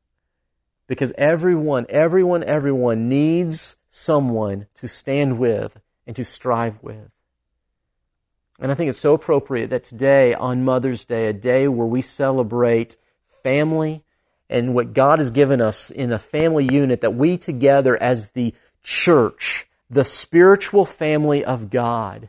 Because 0.87 1.12
everyone, 1.18 1.85
everyone, 1.90 2.42
everyone 2.44 3.11
needs 3.11 3.77
someone 3.90 4.68
to 4.77 4.88
stand 4.88 5.38
with 5.38 5.79
and 6.07 6.16
to 6.16 6.25
strive 6.25 6.83
with. 6.83 7.11
And 8.59 8.73
I 8.73 8.75
think 8.75 8.88
it's 8.88 8.97
so 8.97 9.12
appropriate 9.12 9.68
that 9.68 9.85
today, 9.85 10.33
on 10.33 10.64
Mother's 10.64 11.05
Day, 11.05 11.27
a 11.27 11.35
day 11.35 11.68
where 11.68 11.87
we 11.87 12.01
celebrate 12.01 12.97
family 13.42 14.03
and 14.51 14.75
what 14.75 14.95
God 14.95 15.19
has 15.19 15.31
given 15.31 15.61
us 15.61 15.91
in 15.91 16.13
a 16.13 16.19
family 16.19 16.69
unit, 16.71 17.01
that 17.03 17.15
we 17.15 17.37
together 17.37 17.97
as 18.03 18.31
the 18.31 18.55
church, 18.83 19.67
the 19.91 20.05
spiritual 20.05 20.85
family 20.85 21.45
of 21.45 21.71
God, 21.71 22.29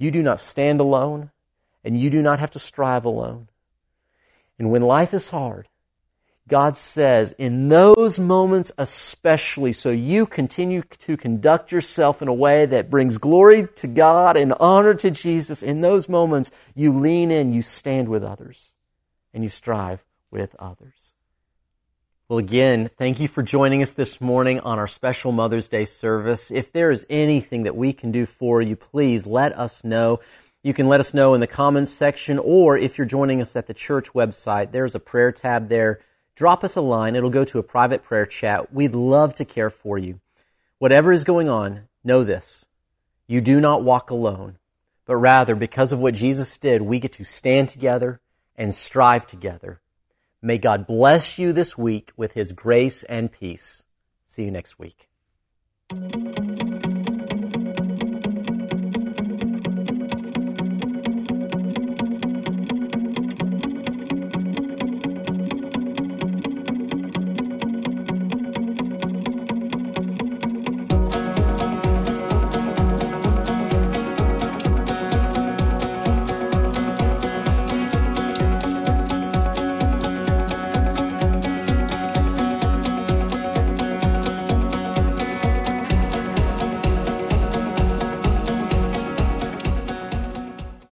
You 0.00 0.10
do 0.10 0.22
not 0.22 0.40
stand 0.40 0.80
alone, 0.80 1.30
and 1.84 2.00
you 2.00 2.08
do 2.08 2.22
not 2.22 2.40
have 2.40 2.52
to 2.52 2.58
strive 2.58 3.04
alone. 3.04 3.48
And 4.58 4.70
when 4.70 4.80
life 4.80 5.12
is 5.12 5.28
hard, 5.28 5.68
God 6.48 6.74
says, 6.74 7.32
in 7.36 7.68
those 7.68 8.18
moments 8.18 8.72
especially, 8.78 9.72
so 9.72 9.90
you 9.90 10.24
continue 10.24 10.82
to 11.00 11.18
conduct 11.18 11.70
yourself 11.70 12.22
in 12.22 12.28
a 12.28 12.34
way 12.34 12.64
that 12.64 12.88
brings 12.88 13.18
glory 13.18 13.68
to 13.76 13.86
God 13.86 14.38
and 14.38 14.54
honor 14.58 14.94
to 14.94 15.10
Jesus, 15.10 15.62
in 15.62 15.82
those 15.82 16.08
moments, 16.08 16.50
you 16.74 16.92
lean 16.92 17.30
in, 17.30 17.52
you 17.52 17.60
stand 17.60 18.08
with 18.08 18.24
others, 18.24 18.72
and 19.34 19.42
you 19.42 19.50
strive 19.50 20.02
with 20.30 20.56
others. 20.58 21.12
Well, 22.30 22.38
again, 22.38 22.88
thank 22.96 23.18
you 23.18 23.26
for 23.26 23.42
joining 23.42 23.82
us 23.82 23.90
this 23.90 24.20
morning 24.20 24.60
on 24.60 24.78
our 24.78 24.86
special 24.86 25.32
Mother's 25.32 25.66
Day 25.66 25.84
service. 25.84 26.52
If 26.52 26.70
there 26.70 26.92
is 26.92 27.04
anything 27.10 27.64
that 27.64 27.74
we 27.74 27.92
can 27.92 28.12
do 28.12 28.24
for 28.24 28.62
you, 28.62 28.76
please 28.76 29.26
let 29.26 29.52
us 29.58 29.82
know. 29.82 30.20
You 30.62 30.72
can 30.72 30.86
let 30.86 31.00
us 31.00 31.12
know 31.12 31.34
in 31.34 31.40
the 31.40 31.48
comments 31.48 31.90
section, 31.90 32.38
or 32.38 32.78
if 32.78 32.96
you're 32.96 33.04
joining 33.04 33.40
us 33.40 33.56
at 33.56 33.66
the 33.66 33.74
church 33.74 34.12
website, 34.12 34.70
there's 34.70 34.94
a 34.94 35.00
prayer 35.00 35.32
tab 35.32 35.68
there 35.68 35.98
drop 36.36 36.62
us 36.62 36.76
a 36.76 36.80
line. 36.80 37.16
It'll 37.16 37.30
go 37.30 37.44
to 37.46 37.58
a 37.58 37.64
private 37.64 38.04
prayer 38.04 38.26
chat. 38.26 38.72
We'd 38.72 38.94
love 38.94 39.34
to 39.34 39.44
care 39.44 39.68
for 39.68 39.98
you. 39.98 40.20
Whatever 40.78 41.10
is 41.10 41.24
going 41.24 41.48
on, 41.48 41.88
know 42.04 42.22
this. 42.22 42.64
You 43.26 43.40
do 43.40 43.60
not 43.60 43.82
walk 43.82 44.08
alone, 44.08 44.56
but 45.04 45.16
rather, 45.16 45.56
because 45.56 45.92
of 45.92 45.98
what 45.98 46.14
Jesus 46.14 46.56
did, 46.58 46.82
we 46.82 47.00
get 47.00 47.14
to 47.14 47.24
stand 47.24 47.68
together 47.68 48.20
and 48.54 48.72
strive 48.72 49.26
together. 49.26 49.80
May 50.42 50.56
God 50.58 50.86
bless 50.86 51.38
you 51.38 51.52
this 51.52 51.76
week 51.76 52.12
with 52.16 52.32
his 52.32 52.52
grace 52.52 53.02
and 53.04 53.30
peace. 53.30 53.84
See 54.24 54.44
you 54.44 54.50
next 54.50 54.78
week. 54.78 55.08